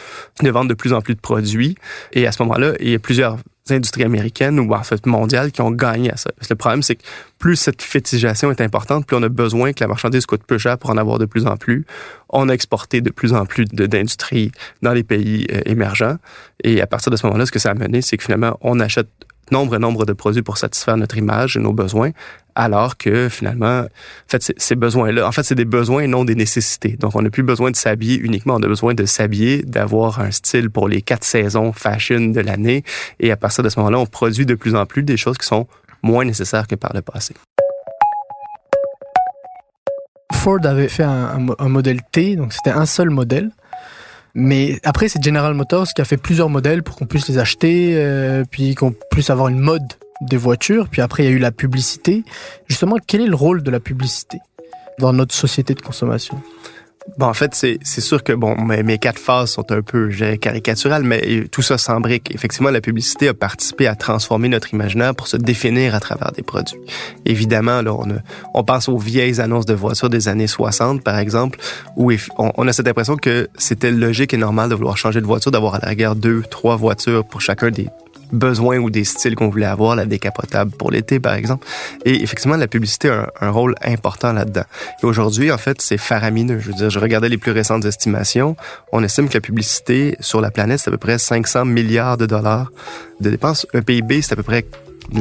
de 0.42 0.50
vendre 0.50 0.68
de 0.68 0.74
plus 0.74 0.92
en 0.92 1.00
plus 1.00 1.14
de 1.14 1.20
produits. 1.20 1.76
Et 2.12 2.26
à 2.26 2.32
ce 2.32 2.42
moment-là, 2.42 2.72
il 2.80 2.90
y 2.90 2.94
a 2.94 2.98
plusieurs 2.98 3.38
industries 3.70 4.04
américaines 4.04 4.58
ou 4.58 4.72
en 4.72 4.82
fait 4.82 5.04
mondiales 5.06 5.52
qui 5.52 5.60
ont 5.60 5.70
gagné 5.70 6.10
à 6.12 6.16
ça. 6.16 6.30
Le 6.48 6.56
problème, 6.56 6.82
c'est 6.82 6.96
que 6.96 7.02
plus 7.38 7.56
cette 7.56 7.82
fétichisation 7.82 8.50
est 8.50 8.60
importante, 8.60 9.06
plus 9.06 9.16
on 9.16 9.22
a 9.22 9.28
besoin 9.28 9.72
que 9.72 9.80
la 9.80 9.88
marchandise 9.88 10.26
coûte 10.26 10.42
peu 10.46 10.58
cher 10.58 10.78
pour 10.78 10.90
en 10.90 10.96
avoir 10.96 11.18
de 11.18 11.26
plus 11.26 11.46
en 11.46 11.56
plus. 11.56 11.84
On 12.30 12.48
a 12.48 12.52
exporté 12.52 13.00
de 13.00 13.10
plus 13.10 13.32
en 13.32 13.46
plus 13.46 13.64
d'industries 13.66 14.52
dans 14.82 14.92
les 14.92 15.02
pays 15.02 15.46
euh, 15.52 15.60
émergents. 15.66 16.16
Et 16.64 16.80
à 16.80 16.86
partir 16.86 17.10
de 17.10 17.16
ce 17.16 17.26
moment-là, 17.26 17.46
ce 17.46 17.52
que 17.52 17.58
ça 17.58 17.70
a 17.70 17.74
mené, 17.74 18.02
c'est 18.02 18.16
que 18.16 18.24
finalement, 18.24 18.58
on 18.60 18.80
achète 18.80 19.08
nombre 19.52 19.76
et 19.76 19.78
nombre 19.78 20.04
de 20.04 20.12
produits 20.12 20.42
pour 20.42 20.58
satisfaire 20.58 20.96
notre 20.96 21.16
image 21.16 21.56
et 21.56 21.60
nos 21.60 21.72
besoins, 21.72 22.10
alors 22.54 22.96
que 22.96 23.28
finalement, 23.28 23.80
en 23.80 23.88
fait, 24.26 24.52
ces 24.56 24.74
besoins-là, 24.74 25.26
en 25.26 25.32
fait, 25.32 25.44
c'est 25.44 25.54
des 25.54 25.64
besoins 25.64 26.00
et 26.00 26.06
non 26.08 26.24
des 26.24 26.34
nécessités. 26.34 26.96
Donc, 26.98 27.14
on 27.14 27.22
n'a 27.22 27.30
plus 27.30 27.42
besoin 27.42 27.70
de 27.70 27.76
s'habiller 27.76 28.18
uniquement, 28.18 28.54
on 28.54 28.62
a 28.62 28.66
besoin 28.66 28.94
de 28.94 29.04
s'habiller, 29.04 29.62
d'avoir 29.62 30.20
un 30.20 30.30
style 30.30 30.68
pour 30.70 30.88
les 30.88 31.02
quatre 31.02 31.24
saisons 31.24 31.72
fashion 31.72 32.20
de 32.20 32.40
l'année. 32.40 32.82
Et 33.20 33.30
à 33.30 33.36
partir 33.36 33.62
de 33.62 33.68
ce 33.68 33.78
moment-là, 33.78 33.98
on 33.98 34.06
produit 34.06 34.44
de 34.44 34.54
plus 34.54 34.74
en 34.74 34.86
plus 34.86 35.02
des 35.02 35.16
choses 35.16 35.38
qui 35.38 35.46
sont 35.46 35.66
moins 36.02 36.24
nécessaires 36.24 36.66
que 36.66 36.74
par 36.74 36.92
le 36.94 37.02
passé. 37.02 37.34
Ford 40.32 40.58
avait 40.64 40.88
fait 40.88 41.04
un, 41.04 41.68
modèle 41.68 42.00
T, 42.12 42.36
donc 42.36 42.52
c'était 42.52 42.70
un 42.70 42.86
seul 42.86 43.10
modèle. 43.10 43.50
Mais 44.40 44.78
après, 44.84 45.08
c'est 45.08 45.20
General 45.20 45.52
Motors 45.52 45.88
qui 45.88 46.00
a 46.00 46.04
fait 46.04 46.16
plusieurs 46.16 46.48
modèles 46.48 46.84
pour 46.84 46.94
qu'on 46.94 47.06
puisse 47.06 47.26
les 47.28 47.38
acheter, 47.38 47.94
euh, 47.96 48.44
puis 48.48 48.76
qu'on 48.76 48.94
puisse 49.10 49.30
avoir 49.30 49.48
une 49.48 49.58
mode 49.58 49.82
des 50.20 50.36
voitures. 50.36 50.88
Puis 50.88 51.02
après, 51.02 51.24
il 51.24 51.26
y 51.26 51.28
a 51.28 51.32
eu 51.32 51.40
la 51.40 51.50
publicité. 51.50 52.22
Justement, 52.68 52.98
quel 53.04 53.20
est 53.20 53.26
le 53.26 53.34
rôle 53.34 53.64
de 53.64 53.70
la 53.72 53.80
publicité 53.80 54.38
dans 55.00 55.12
notre 55.12 55.34
société 55.34 55.74
de 55.74 55.82
consommation? 55.82 56.40
Bon, 57.16 57.26
en 57.26 57.34
fait, 57.34 57.54
c'est 57.54 58.00
sûr 58.00 58.22
que 58.22 58.32
bon, 58.32 58.54
mes, 58.56 58.82
mes, 58.82 58.98
quatre 58.98 59.18
phases 59.18 59.50
sont 59.52 59.72
un 59.72 59.82
peu 59.82 60.10
caricaturales, 60.40 61.02
mais 61.02 61.46
tout 61.50 61.62
ça 61.62 61.78
s'embrique. 61.78 62.34
Effectivement, 62.34 62.70
la 62.70 62.80
publicité 62.80 63.28
a 63.28 63.34
participé 63.34 63.86
à 63.86 63.94
transformer 63.94 64.48
notre 64.48 64.74
imaginaire 64.74 65.14
pour 65.14 65.26
se 65.26 65.36
définir 65.36 65.94
à 65.94 66.00
travers 66.00 66.32
des 66.32 66.42
produits. 66.42 66.78
Évidemment, 67.24 67.82
là, 67.82 67.94
on, 67.94 68.06
on 68.54 68.64
pense 68.64 68.88
aux 68.88 68.98
vieilles 68.98 69.40
annonces 69.40 69.66
de 69.66 69.74
voitures 69.74 70.10
des 70.10 70.28
années 70.28 70.46
60, 70.46 71.02
par 71.02 71.18
exemple, 71.18 71.58
où 71.96 72.12
on, 72.36 72.52
on 72.56 72.68
a 72.68 72.72
cette 72.72 72.88
impression 72.88 73.16
que 73.16 73.48
c'était 73.56 73.90
logique 73.90 74.34
et 74.34 74.38
normal 74.38 74.68
de 74.68 74.74
vouloir 74.74 74.96
changer 74.96 75.20
de 75.20 75.26
voiture, 75.26 75.50
d'avoir 75.50 75.76
à 75.76 75.80
la 75.80 75.94
guerre 75.94 76.14
deux, 76.14 76.42
trois 76.42 76.76
voitures 76.76 77.24
pour 77.26 77.40
chacun 77.40 77.70
des 77.70 77.88
besoins 78.32 78.78
ou 78.78 78.90
des 78.90 79.04
styles 79.04 79.34
qu'on 79.34 79.48
voulait 79.48 79.66
avoir, 79.66 79.96
la 79.96 80.06
décapotable 80.06 80.70
pour 80.70 80.90
l'été, 80.90 81.20
par 81.20 81.34
exemple. 81.34 81.66
Et 82.04 82.22
effectivement, 82.22 82.56
la 82.56 82.68
publicité 82.68 83.08
a 83.08 83.30
un, 83.40 83.48
un 83.48 83.50
rôle 83.50 83.74
important 83.82 84.32
là-dedans. 84.32 84.64
Et 85.02 85.06
aujourd'hui, 85.06 85.50
en 85.52 85.58
fait, 85.58 85.80
c'est 85.80 85.98
faramineux. 85.98 86.58
Je 86.58 86.68
veux 86.68 86.74
dire, 86.74 86.90
je 86.90 86.98
regardais 86.98 87.28
les 87.28 87.38
plus 87.38 87.52
récentes 87.52 87.84
estimations. 87.84 88.56
On 88.92 89.02
estime 89.02 89.28
que 89.28 89.34
la 89.34 89.40
publicité 89.40 90.16
sur 90.20 90.40
la 90.40 90.50
planète, 90.50 90.80
c'est 90.80 90.88
à 90.88 90.92
peu 90.92 90.98
près 90.98 91.18
500 91.18 91.64
milliards 91.64 92.16
de 92.16 92.26
dollars 92.26 92.70
de 93.20 93.30
dépenses. 93.30 93.66
Un 93.74 93.82
PIB, 93.82 94.22
c'est 94.22 94.32
à 94.32 94.36
peu 94.36 94.42
près 94.42 94.64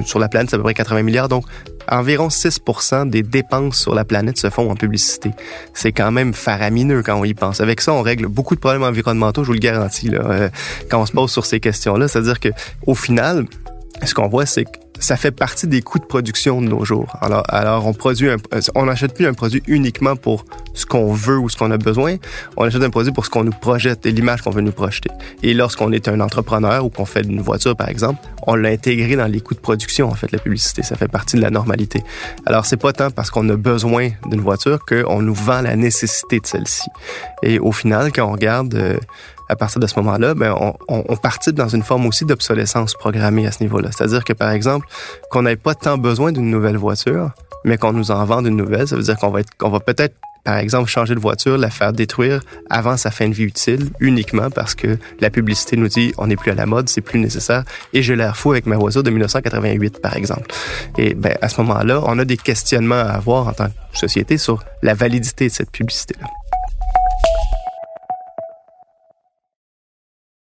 sur 0.06 0.20
la 0.20 0.27
planète, 0.27 0.50
c'est 0.50 0.56
à 0.56 0.60
peu 0.60 0.63
près 0.63 0.74
80 0.74 1.03
milliards. 1.03 1.29
Donc, 1.29 1.46
environ 1.89 2.29
6 2.29 2.60
des 3.06 3.24
dépenses 3.24 3.79
sur 3.79 3.96
la 3.96 4.06
planète 4.06 4.38
se 4.38 4.50
font 4.50 4.70
en 4.70 4.75
publicité. 4.75 5.32
C'est 5.74 5.91
quand 5.91 6.12
même 6.12 6.34
faramineux 6.34 7.03
quand 7.03 7.20
on 7.20 7.24
y 7.24 7.34
pense. 7.34 7.62
Avec 7.62 7.82
ça, 7.82 7.94
on 7.94 8.01
règle 8.01 8.27
beaucoup 8.27 8.56
de 8.56 8.60
problèmes 8.60 8.84
environnementaux, 8.84 9.44
je 9.44 9.48
vous 9.48 9.53
le 9.53 9.60
garantis, 9.60 10.10
là, 10.10 10.20
euh, 10.25 10.50
quand 10.89 11.01
on 11.01 11.06
se 11.06 11.12
pose 11.12 11.32
sur 11.32 11.46
ces 11.46 11.60
questions-là. 11.60 12.08
C'est-à-dire 12.08 12.39
que 12.39 12.50
au 12.86 12.96
final, 12.96 13.46
ce 14.03 14.13
qu'on 14.13 14.27
voit, 14.27 14.46
c'est 14.46 14.65
que 14.65 14.87
ça 15.00 15.18
fait 15.18 15.32
partie 15.32 15.68
des 15.68 15.82
coûts 15.82 16.00
de 16.00 16.06
production 16.06 16.62
de 16.62 16.68
nos 16.68 16.86
jours. 16.86 17.16
Alors, 17.22 17.44
alors 17.50 17.86
on 17.86 17.94
produit, 17.94 18.30
un, 18.30 18.38
on 18.75 18.86
n'achète 18.86 19.13
plus 19.13 19.25
un 19.25 19.34
produit 19.34 19.62
uniquement 19.68 20.16
pour 20.16 20.46
ce 20.74 20.86
qu'on 20.86 21.13
veut 21.13 21.38
ou 21.38 21.50
ce 21.50 21.58
qu'on 21.58 21.72
a 21.72 21.77
besoin. 21.77 22.18
On 22.56 22.63
achète 22.63 22.84
un 22.84 22.89
produit 22.89 23.12
pour 23.12 23.25
ce 23.25 23.30
qu'on 23.30 23.44
nous 23.44 23.51
projette 23.51 24.06
et 24.06 24.12
l'image 24.12 24.42
qu'on 24.42 24.51
veut 24.51 24.62
nous 24.62 24.72
projeter. 24.72 25.10
Et 25.44 25.54
lorsqu'on 25.54 25.92
est 25.92 26.08
un 26.08 26.20
entrepreneur 26.20 26.86
ou 26.86 26.89
qu'on 26.89 27.06
fait 27.06 27.22
une 27.22 27.42
voiture, 27.42 27.75
par 27.75 27.89
exemple, 27.89 28.20
on 28.46 28.56
l'a 28.56 28.70
intégré 28.70 29.16
dans 29.16 29.27
les 29.27 29.42
coûts 29.42 29.56
de 29.56 29.60
production, 29.60 30.08
en 30.08 30.16
fait, 30.16 30.32
la 30.32 30.39
publicité. 30.39 30.84
Ça 30.84 30.96
fait 30.96 31.08
partie 31.08 31.36
de 31.36 31.42
la 31.42 31.50
normalité. 31.50 32.04
Alors, 32.46 32.66
c'est 32.66 32.77
pas 32.77 32.94
tant 32.94 33.12
parce 33.12 33.30
qu'on 33.30 33.48
a 33.50 33.56
besoin 33.56 34.10
d'une 34.30 34.42
voiture 34.42 34.86
qu'on 34.86 35.22
nous 35.22 35.34
vend 35.34 35.62
la 35.62 35.75
nécessité 35.75 36.39
de 36.39 36.46
celle-ci. 36.46 36.89
Et 37.44 37.60
au 37.60 37.72
final, 37.72 38.12
quand 38.12 38.27
on 38.27 38.32
regarde, 38.32 38.74
euh, 38.75 38.98
à 39.50 39.56
partir 39.56 39.80
de 39.80 39.88
ce 39.88 39.96
moment-là, 39.98 40.34
ben, 40.34 40.56
on, 40.60 40.74
on, 40.88 41.04
on 41.08 41.16
participe 41.16 41.56
dans 41.56 41.68
une 41.68 41.84
forme 41.84 42.06
aussi 42.06 42.25
d'obsolescence 42.25 42.94
programmée 42.94 43.48
à 43.48 43.51
ce 43.51 43.63
niveau-là. 43.63 43.89
C'est-à-dire 43.92 44.24
que, 44.24 44.34
par 44.34 44.51
exemple, 44.51 44.88
qu'on 45.32 45.44
n'ait 45.44 45.56
pas 45.56 45.75
tant 45.75 45.98
besoin 45.98 46.32
d'une 46.32 46.50
nouvelle 46.50 46.77
voiture, 46.77 47.32
mais 47.63 47.77
qu'on 47.77 47.94
nous 47.94 48.12
en 48.12 48.24
vende 48.25 48.48
une 48.48 48.58
nouvelle, 48.58 48.88
ça 48.88 48.96
veut 48.96 49.04
dire 49.04 49.18
qu'on 49.18 49.30
va, 49.30 49.42
être, 49.42 49.56
qu'on 49.58 49.70
va 49.70 49.80
peut-être 49.80 50.16
par 50.48 50.60
exemple, 50.60 50.89
changer 50.89 51.13
de 51.13 51.20
voiture, 51.20 51.58
la 51.58 51.70
faire 51.70 51.92
détruire 51.92 52.39
avant 52.70 52.96
sa 52.96 53.12
fin 53.12 53.27
de 53.27 53.34
vie 53.34 53.44
utile, 53.44 53.89
uniquement 54.00 54.50
parce 54.50 54.75
que 54.75 54.98
la 55.20 55.30
publicité 55.30 55.75
nous 55.75 55.89
dit 55.89 56.13
on 56.18 56.27
n'est 56.27 56.38
plus 56.38 56.51
à 56.51 56.56
la 56.56 56.66
mode, 56.66 56.88
c'est 56.88 57.01
plus 57.01 57.20
nécessaire, 57.20 57.66
et 57.92 58.01
j'ai 58.01 58.16
l'air 58.16 58.38
fou 58.38 58.51
avec 58.51 58.66
ma 58.66 58.77
voiture 58.77 59.04
de 59.04 59.10
1988, 59.10 60.01
par 60.01 60.16
exemple. 60.16 60.50
Et 60.98 61.16
ben, 61.16 61.38
à 61.42 61.50
ce 61.50 61.60
moment-là, 61.60 62.01
on 62.06 62.18
a 62.18 62.24
des 62.24 62.38
questionnements 62.38 62.96
à 62.96 63.10
avoir 63.10 63.50
en 63.50 63.51
tant 63.51 63.68
que 63.68 63.98
société 63.98 64.38
sur 64.38 64.63
la 64.82 64.94
validité 64.94 65.50
de 65.50 65.54
cette 65.54 65.70
publicité-là. 65.70 66.27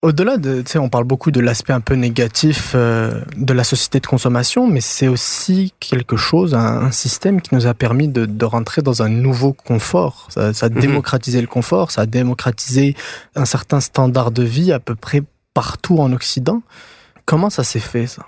Au-delà 0.03 0.35
de, 0.35 0.61
tu 0.61 0.73
sais, 0.73 0.79
on 0.79 0.89
parle 0.89 1.05
beaucoup 1.05 1.31
de 1.31 1.39
l'aspect 1.39 1.71
un 1.71 1.79
peu 1.79 1.93
négatif 1.95 2.73
euh, 2.75 3.21
de 3.37 3.53
la 3.53 3.63
société 3.63 4.01
de 4.01 4.05
consommation, 4.05 4.67
mais 4.67 4.81
c'est 4.81 5.07
aussi 5.07 5.73
quelque 5.79 6.17
chose, 6.17 6.53
un, 6.55 6.81
un, 6.87 6.91
système 6.91 7.39
qui 7.41 7.55
nous 7.55 7.67
a 7.67 7.73
permis 7.73 8.09
de, 8.09 8.25
de 8.25 8.45
rentrer 8.45 8.81
dans 8.81 9.01
un 9.01 9.07
nouveau 9.07 9.53
confort. 9.53 10.27
Ça, 10.29 10.53
ça 10.53 10.65
a 10.65 10.69
mm 10.69 10.73
-hmm. 10.73 10.81
démocratisé 10.81 11.39
le 11.39 11.47
confort, 11.47 11.91
ça 11.91 12.01
a 12.01 12.05
démocratisé 12.05 12.95
un 13.35 13.45
certain 13.45 13.79
standard 13.79 14.31
de 14.31 14.43
vie 14.43 14.73
à 14.73 14.81
peu 14.81 14.95
près 14.95 15.23
partout 15.53 15.97
en 15.99 16.11
Occident. 16.11 16.61
Comment 17.25 17.49
ça 17.49 17.63
s'est 17.63 17.85
fait, 17.91 18.07
ça? 18.07 18.23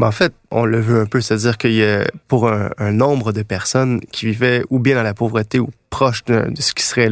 Ben 0.00 0.06
en 0.06 0.12
fait, 0.12 0.32
on 0.50 0.64
le 0.64 0.80
veut 0.80 0.98
un 0.98 1.04
peu, 1.04 1.20
c'est-à-dire 1.20 1.58
a 1.84 2.04
pour 2.26 2.50
un, 2.50 2.90
nombre 2.90 3.32
de 3.32 3.42
personnes 3.42 4.00
qui 4.00 4.24
vivaient 4.24 4.64
ou 4.70 4.78
bien 4.78 4.94
dans 4.94 5.02
la 5.02 5.12
pauvreté 5.12 5.58
ou 5.58 5.68
proche 5.90 6.24
de, 6.24 6.50
ce 6.58 6.72
qui 6.72 6.82
serait 6.82 7.10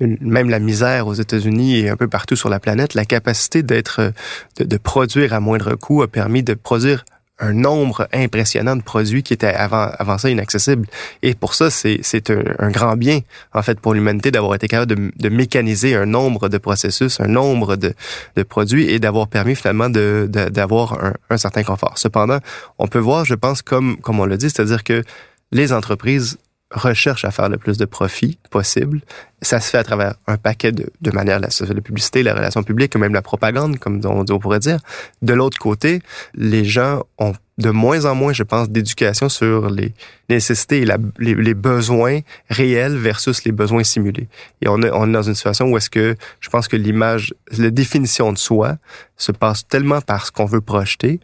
même 0.00 0.50
la 0.50 0.58
misère 0.58 1.06
aux 1.06 1.14
États-Unis 1.14 1.78
et 1.78 1.88
un 1.88 1.96
peu 1.96 2.08
partout 2.08 2.34
sur 2.34 2.48
la 2.48 2.58
planète, 2.58 2.94
la 2.94 3.04
capacité 3.04 3.62
d'être 3.62 4.12
de, 4.58 4.64
de 4.64 4.76
produire 4.76 5.34
à 5.34 5.40
moindre 5.40 5.76
coût 5.76 6.02
a 6.02 6.08
permis 6.08 6.42
de 6.42 6.54
produire 6.54 7.04
un 7.38 7.52
nombre 7.52 8.08
impressionnant 8.12 8.76
de 8.76 8.82
produits 8.82 9.22
qui 9.22 9.34
étaient 9.34 9.46
avant, 9.52 9.90
avant 9.98 10.16
ça 10.16 10.30
inaccessibles. 10.30 10.86
Et 11.22 11.34
pour 11.34 11.54
ça, 11.54 11.70
c'est 11.70 12.30
un, 12.30 12.42
un 12.58 12.70
grand 12.70 12.96
bien, 12.96 13.20
en 13.52 13.62
fait, 13.62 13.78
pour 13.78 13.92
l'humanité 13.94 14.30
d'avoir 14.30 14.54
été 14.54 14.68
capable 14.68 14.94
de, 14.94 15.12
de, 15.16 15.28
mécaniser 15.28 15.94
un 15.94 16.06
nombre 16.06 16.48
de 16.48 16.58
processus, 16.58 17.20
un 17.20 17.28
nombre 17.28 17.76
de, 17.76 17.92
de 18.36 18.42
produits 18.42 18.90
et 18.90 18.98
d'avoir 18.98 19.28
permis 19.28 19.54
finalement 19.54 19.90
d'avoir 19.90 21.04
un, 21.04 21.12
un 21.28 21.36
certain 21.36 21.62
confort. 21.62 21.98
Cependant, 21.98 22.38
on 22.78 22.88
peut 22.88 22.98
voir, 22.98 23.24
je 23.24 23.34
pense, 23.34 23.60
comme, 23.60 23.98
comme 23.98 24.18
on 24.20 24.24
l'a 24.24 24.36
dit, 24.36 24.48
c'est-à-dire 24.48 24.82
que 24.82 25.02
les 25.52 25.72
entreprises 25.72 26.38
recherche 26.72 27.24
à 27.24 27.30
faire 27.30 27.48
le 27.48 27.58
plus 27.58 27.78
de 27.78 27.84
profit 27.84 28.38
possible. 28.50 29.00
Ça 29.40 29.60
se 29.60 29.70
fait 29.70 29.78
à 29.78 29.84
travers 29.84 30.14
un 30.26 30.36
paquet 30.36 30.72
de, 30.72 30.90
de 31.00 31.10
manières, 31.12 31.38
la, 31.38 31.48
la 31.60 31.80
publicité, 31.80 32.22
la 32.22 32.34
relation 32.34 32.62
publique, 32.62 32.96
même 32.96 33.14
la 33.14 33.22
propagande, 33.22 33.78
comme 33.78 34.00
on, 34.04 34.24
pourrait 34.38 34.58
dire. 34.58 34.80
De 35.22 35.32
l'autre 35.32 35.58
côté, 35.58 36.02
les 36.34 36.64
gens 36.64 37.04
ont 37.18 37.34
de 37.58 37.70
moins 37.70 38.04
en 38.04 38.14
moins, 38.14 38.32
je 38.32 38.42
pense, 38.42 38.68
d'éducation 38.68 39.28
sur 39.28 39.70
les 39.70 39.94
nécessités 40.28 40.82
et 40.82 40.84
les, 41.18 41.34
les, 41.34 41.54
besoins 41.54 42.20
réels 42.50 42.96
versus 42.96 43.44
les 43.44 43.52
besoins 43.52 43.84
simulés. 43.84 44.28
Et 44.60 44.68
on 44.68 44.82
est, 44.82 44.90
on 44.90 45.08
est 45.08 45.12
dans 45.12 45.22
une 45.22 45.34
situation 45.34 45.66
où 45.66 45.76
est-ce 45.76 45.88
que 45.88 46.16
je 46.40 46.50
pense 46.50 46.68
que 46.68 46.76
l'image, 46.76 47.32
la 47.56 47.70
définition 47.70 48.32
de 48.32 48.38
soi 48.38 48.76
se 49.16 49.32
passe 49.32 49.66
tellement 49.66 50.00
par 50.00 50.26
ce 50.26 50.32
qu'on 50.32 50.44
veut 50.44 50.60
projeter 50.60 51.20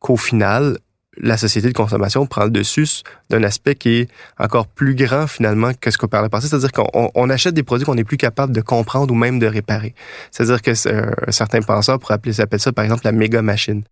qu'au 0.00 0.16
final, 0.16 0.78
la 1.18 1.36
société 1.36 1.68
de 1.68 1.72
consommation 1.72 2.26
prend 2.26 2.44
le 2.44 2.50
dessus 2.50 3.02
d'un 3.30 3.42
aspect 3.42 3.74
qui 3.74 4.00
est 4.00 4.10
encore 4.38 4.66
plus 4.66 4.94
grand 4.94 5.26
finalement 5.26 5.72
que 5.78 5.90
ce 5.90 5.98
qu'on 5.98 6.08
parlait 6.08 6.28
passé, 6.28 6.48
c'est-à-dire 6.48 6.72
qu'on 6.72 7.10
on 7.14 7.30
achète 7.30 7.54
des 7.54 7.62
produits 7.62 7.86
qu'on 7.86 7.94
n'est 7.94 8.04
plus 8.04 8.16
capable 8.16 8.52
de 8.52 8.60
comprendre 8.60 9.12
ou 9.12 9.16
même 9.16 9.38
de 9.38 9.46
réparer. 9.46 9.94
C'est-à-dire 10.30 10.62
que 10.62 10.72
euh, 10.88 11.10
certains 11.28 11.62
penseurs 11.62 11.98
pourraient 11.98 12.14
appeler 12.14 12.32
ça 12.32 12.46
par 12.72 12.84
exemple 12.84 13.02
la 13.04 13.12
méga 13.12 13.42
machine. 13.42 13.82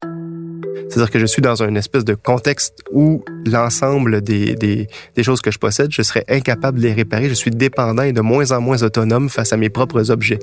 C'est-à-dire 0.88 1.10
que 1.10 1.18
je 1.18 1.26
suis 1.26 1.42
dans 1.42 1.62
une 1.62 1.76
espèce 1.76 2.04
de 2.04 2.14
contexte 2.14 2.74
où 2.92 3.24
l'ensemble 3.46 4.20
des, 4.20 4.54
des, 4.54 4.88
des, 5.14 5.22
choses 5.22 5.40
que 5.40 5.50
je 5.50 5.58
possède, 5.58 5.88
je 5.90 6.02
serais 6.02 6.24
incapable 6.28 6.78
de 6.78 6.84
les 6.84 6.92
réparer. 6.92 7.28
Je 7.28 7.34
suis 7.34 7.50
dépendant 7.50 8.02
et 8.02 8.12
de 8.12 8.20
moins 8.20 8.52
en 8.52 8.60
moins 8.60 8.82
autonome 8.82 9.28
face 9.28 9.52
à 9.52 9.56
mes 9.56 9.70
propres 9.70 10.10
objets. 10.10 10.38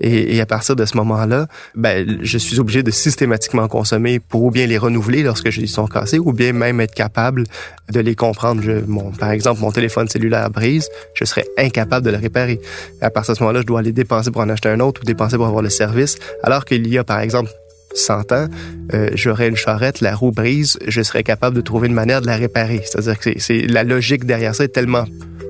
Et, 0.00 0.36
et 0.36 0.40
à 0.40 0.46
partir 0.46 0.76
de 0.76 0.84
ce 0.84 0.96
moment-là, 0.96 1.46
ben, 1.74 2.18
je 2.22 2.38
suis 2.38 2.58
obligé 2.60 2.82
de 2.82 2.90
systématiquement 2.90 3.68
consommer 3.68 4.20
pour 4.20 4.44
ou 4.44 4.50
bien 4.50 4.66
les 4.66 4.78
renouveler 4.78 5.22
lorsque 5.22 5.54
ils 5.56 5.68
sont 5.68 5.86
cassés, 5.86 6.18
ou 6.18 6.32
bien 6.32 6.52
même 6.52 6.80
être 6.80 6.94
capable 6.94 7.44
de 7.90 8.00
les 8.00 8.14
comprendre. 8.14 8.62
Je, 8.62 8.84
mon, 8.86 9.10
par 9.12 9.30
exemple, 9.30 9.60
mon 9.60 9.72
téléphone 9.72 10.08
cellulaire 10.08 10.50
brise, 10.50 10.88
je 11.14 11.24
serais 11.24 11.44
incapable 11.58 12.06
de 12.06 12.10
le 12.10 12.18
réparer. 12.18 12.60
À 13.00 13.10
partir 13.10 13.34
de 13.34 13.38
ce 13.38 13.42
moment-là, 13.42 13.60
je 13.60 13.66
dois 13.66 13.80
aller 13.80 13.92
dépenser 13.92 14.30
pour 14.30 14.42
en 14.42 14.48
acheter 14.48 14.68
un 14.68 14.80
autre 14.80 15.02
ou 15.02 15.04
dépenser 15.04 15.36
pour 15.36 15.46
avoir 15.46 15.62
le 15.62 15.70
service, 15.70 16.16
alors 16.42 16.64
qu'il 16.64 16.86
y 16.88 16.98
a, 16.98 17.04
par 17.04 17.20
exemple, 17.20 17.50
100 17.94 18.32
ans, 18.32 18.48
euh, 18.92 19.10
j'aurais 19.14 19.48
une 19.48 19.56
charrette, 19.56 20.00
la 20.00 20.14
roue 20.14 20.32
brise, 20.32 20.78
je 20.86 21.02
serais 21.02 21.22
capable 21.22 21.56
de 21.56 21.60
trouver 21.60 21.88
une 21.88 21.94
manière 21.94 22.20
de 22.20 22.26
la 22.26 22.36
réparer. 22.36 22.82
C'est-à-dire 22.84 23.18
que 23.18 23.38
c'est 23.38 23.62
la 23.62 23.84
logique 23.84 24.24
derrière 24.24 24.54
ça 24.54 24.64
est 24.64 24.68
tellement 24.68 25.04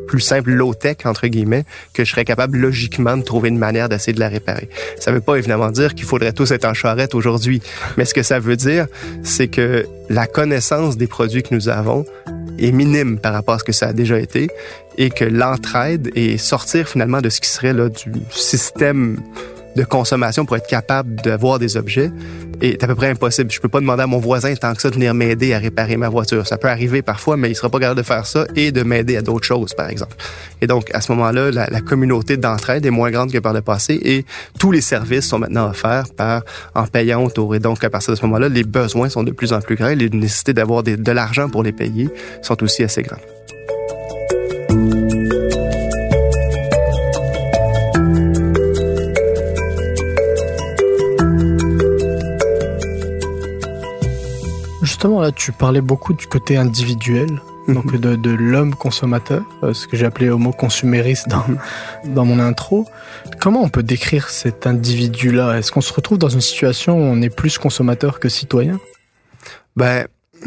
plus 0.06 0.20
simple, 0.20 0.50
low-tech, 0.50 0.98
entre 1.06 1.26
guillemets, 1.26 1.64
que 1.92 2.04
je 2.04 2.10
serais 2.10 2.24
capable 2.24 2.58
logiquement 2.58 3.16
de 3.16 3.22
trouver 3.22 3.48
une 3.48 3.58
manière 3.58 3.88
d'essayer 3.88 4.12
de 4.12 4.20
la 4.20 4.28
réparer. 4.28 4.68
Ça 5.00 5.10
ne 5.10 5.16
veut 5.16 5.22
pas 5.22 5.36
évidemment 5.36 5.70
dire 5.70 5.94
qu'il 5.94 6.04
faudrait 6.04 6.32
tous 6.32 6.50
être 6.52 6.66
en 6.66 6.74
charrette 6.74 7.14
aujourd'hui, 7.14 7.62
mais 7.96 8.04
ce 8.04 8.14
que 8.14 8.22
ça 8.22 8.38
veut 8.38 8.56
dire, 8.56 8.86
c'est 9.22 9.48
que 9.48 9.86
la 10.08 10.26
connaissance 10.26 10.96
des 10.96 11.06
produits 11.06 11.42
que 11.42 11.54
nous 11.54 11.68
avons 11.68 12.04
est 12.58 12.70
minime 12.70 13.18
par 13.18 13.32
rapport 13.32 13.54
à 13.54 13.58
ce 13.58 13.64
que 13.64 13.72
ça 13.72 13.88
a 13.88 13.92
déjà 13.92 14.20
été 14.20 14.48
et 14.96 15.10
que 15.10 15.24
l'entraide 15.24 16.10
et 16.14 16.38
sortir 16.38 16.86
finalement 16.88 17.20
de 17.20 17.28
ce 17.28 17.40
qui 17.40 17.48
serait 17.48 17.72
là, 17.72 17.88
du 17.88 18.12
système 18.30 19.16
de 19.76 19.84
consommation 19.84 20.44
pour 20.44 20.56
être 20.56 20.66
capable 20.66 21.16
d'avoir 21.22 21.58
des 21.58 21.76
objets 21.76 22.10
est 22.60 22.82
à 22.82 22.86
peu 22.86 22.94
près 22.94 23.10
impossible. 23.10 23.50
Je 23.50 23.60
peux 23.60 23.68
pas 23.68 23.80
demander 23.80 24.02
à 24.02 24.06
mon 24.06 24.18
voisin 24.18 24.54
tant 24.54 24.74
que 24.74 24.80
ça 24.80 24.90
de 24.90 24.94
venir 24.94 25.14
m'aider 25.14 25.54
à 25.54 25.58
réparer 25.58 25.96
ma 25.96 26.08
voiture. 26.08 26.46
Ça 26.46 26.56
peut 26.56 26.68
arriver 26.68 27.02
parfois, 27.02 27.36
mais 27.36 27.50
il 27.50 27.54
sera 27.54 27.68
pas 27.68 27.78
capable 27.78 27.98
de 27.98 28.06
faire 28.06 28.26
ça 28.26 28.46
et 28.56 28.72
de 28.72 28.82
m'aider 28.82 29.16
à 29.16 29.22
d'autres 29.22 29.46
choses, 29.46 29.74
par 29.74 29.88
exemple. 29.88 30.14
Et 30.60 30.66
donc, 30.66 30.90
à 30.94 31.00
ce 31.00 31.12
moment-là, 31.12 31.50
la, 31.50 31.66
la, 31.68 31.80
communauté 31.80 32.36
d'entraide 32.36 32.86
est 32.86 32.90
moins 32.90 33.10
grande 33.10 33.32
que 33.32 33.38
par 33.38 33.52
le 33.52 33.60
passé 33.60 34.00
et 34.02 34.24
tous 34.58 34.70
les 34.70 34.80
services 34.80 35.26
sont 35.26 35.38
maintenant 35.38 35.68
offerts 35.68 36.06
par 36.16 36.42
en 36.74 36.86
payant 36.86 37.24
autour. 37.24 37.54
Et 37.54 37.58
donc, 37.58 37.82
à 37.84 37.90
partir 37.90 38.12
de 38.12 38.18
ce 38.18 38.24
moment-là, 38.24 38.48
les 38.48 38.64
besoins 38.64 39.08
sont 39.08 39.22
de 39.22 39.32
plus 39.32 39.52
en 39.52 39.60
plus 39.60 39.76
grands. 39.76 39.88
Les 39.88 40.08
nécessités 40.08 40.54
d'avoir 40.54 40.82
de 40.82 41.12
l'argent 41.12 41.48
pour 41.48 41.62
les 41.62 41.72
payer 41.72 42.08
sont 42.42 42.62
aussi 42.62 42.82
assez 42.82 43.02
grandes. 43.02 43.33
Justement, 55.04 55.20
là, 55.20 55.32
tu 55.32 55.52
parlais 55.52 55.82
beaucoup 55.82 56.14
du 56.14 56.26
côté 56.26 56.56
individuel, 56.56 57.28
donc 57.68 57.94
de, 57.94 58.16
de 58.16 58.30
l'homme 58.30 58.74
consommateur, 58.74 59.42
ce 59.74 59.86
que 59.86 59.98
j'ai 59.98 60.06
appelé 60.06 60.30
homo 60.30 60.50
consumériste 60.50 61.28
dans, 61.28 61.44
dans 62.06 62.24
mon 62.24 62.38
intro. 62.38 62.86
Comment 63.38 63.60
on 63.60 63.68
peut 63.68 63.82
décrire 63.82 64.30
cet 64.30 64.66
individu-là? 64.66 65.58
Est-ce 65.58 65.72
qu'on 65.72 65.82
se 65.82 65.92
retrouve 65.92 66.16
dans 66.16 66.30
une 66.30 66.40
situation 66.40 66.96
où 66.96 67.02
on 67.02 67.20
est 67.20 67.28
plus 67.28 67.58
consommateur 67.58 68.18
que 68.18 68.30
citoyen? 68.30 68.80
Ben, 69.76 70.06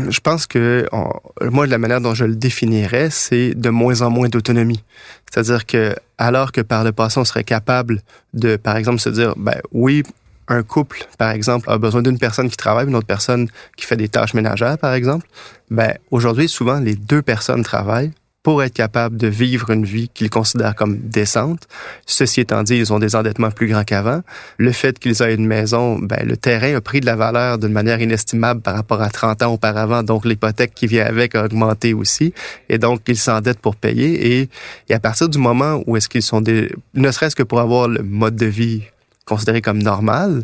je 0.10 0.20
pense 0.22 0.48
que 0.48 0.88
on, 0.92 1.08
moi, 1.52 1.68
la 1.68 1.78
manière 1.78 2.02
dont 2.02 2.16
je 2.16 2.26
le 2.26 2.36
définirais, 2.36 3.12
c'est 3.12 3.54
de 3.54 3.70
moins 3.70 4.02
en 4.02 4.10
moins 4.10 4.28
d'autonomie. 4.28 4.84
C'est-à-dire 5.30 5.68
que, 5.68 5.96
alors 6.18 6.52
que 6.52 6.62
par 6.62 6.84
le 6.84 6.94
passé, 6.94 7.20
on 7.20 7.26
serait 7.26 7.44
capable 7.44 8.02
de, 8.34 8.56
par 8.56 8.76
exemple, 8.76 8.98
se 9.02 9.10
dire, 9.10 9.36
ben 9.38 9.62
oui, 9.72 10.02
un 10.48 10.64
couple, 10.64 11.06
par 11.18 11.32
exemple, 11.32 11.70
a 11.70 11.78
besoin 11.78 12.02
d'une 12.02 12.20
personne 12.20 12.50
qui 12.50 12.58
travaille, 12.58 12.88
une 12.88 12.96
autre 12.96 13.08
personne 13.08 13.50
qui 13.76 13.86
fait 13.86 13.98
des 13.98 14.10
tâches 14.10 14.34
ménagères, 14.34 14.78
par 14.78 14.94
exemple, 14.94 15.28
ben 15.70 15.94
aujourd'hui, 16.12 16.48
souvent, 16.48 16.80
les 16.80 16.96
deux 16.96 17.22
personnes 17.22 17.64
travaillent 17.64 18.12
pour 18.48 18.64
être 18.64 18.74
capables 18.74 19.18
de 19.18 19.28
vivre 19.28 19.72
une 19.72 19.84
vie 19.84 20.08
qu'ils 20.08 20.30
considèrent 20.30 20.74
comme 20.74 21.00
décente. 21.00 21.68
Ceci 22.06 22.40
étant 22.40 22.64
dit, 22.64 22.78
ils 22.78 22.94
ont 22.94 22.98
des 22.98 23.14
endettements 23.14 23.52
plus 23.52 23.68
grands 23.68 23.84
qu'avant. 23.84 24.22
Le 24.58 24.72
fait 24.72 24.98
qu'ils 25.00 25.22
aient 25.22 25.36
une 25.36 25.46
maison, 25.46 26.00
ben, 26.00 26.26
le 26.26 26.38
terrain 26.38 26.74
a 26.74 26.80
pris 26.80 27.02
de 27.02 27.06
la 27.06 27.18
valeur 27.18 27.58
d'une 27.58 27.74
manière 27.74 28.00
inestimable 28.00 28.62
par 28.62 28.76
rapport 28.76 29.02
à 29.02 29.10
30 29.10 29.44
ans 29.44 29.54
auparavant, 29.54 30.02
donc 30.02 30.24
l'hypothèque 30.24 30.74
qui 30.74 30.88
vient 30.88 31.06
avec 31.06 31.36
a 31.36 31.44
augmenté 31.44 31.94
aussi, 31.94 32.34
et 32.70 32.78
donc 32.78 33.02
ils 33.10 33.18
s'endettent 33.18 33.60
pour 33.60 33.76
payer. 33.76 34.40
Et, 34.40 34.94
à 34.94 35.00
partir 35.02 35.28
du 35.28 35.40
moment 35.40 35.84
où 35.86 35.98
est-ce 35.98 36.08
qu'ils 36.08 36.24
sont 36.24 36.40
des, 36.40 36.72
ne 36.94 37.12
serait-ce 37.12 37.36
que 37.36 37.44
pour 37.44 37.60
avoir 37.60 37.90
le 37.90 38.02
mode 38.02 38.38
de 38.38 38.46
vie 38.46 38.84
considéré 39.28 39.62
comme 39.62 39.82
normal, 39.82 40.44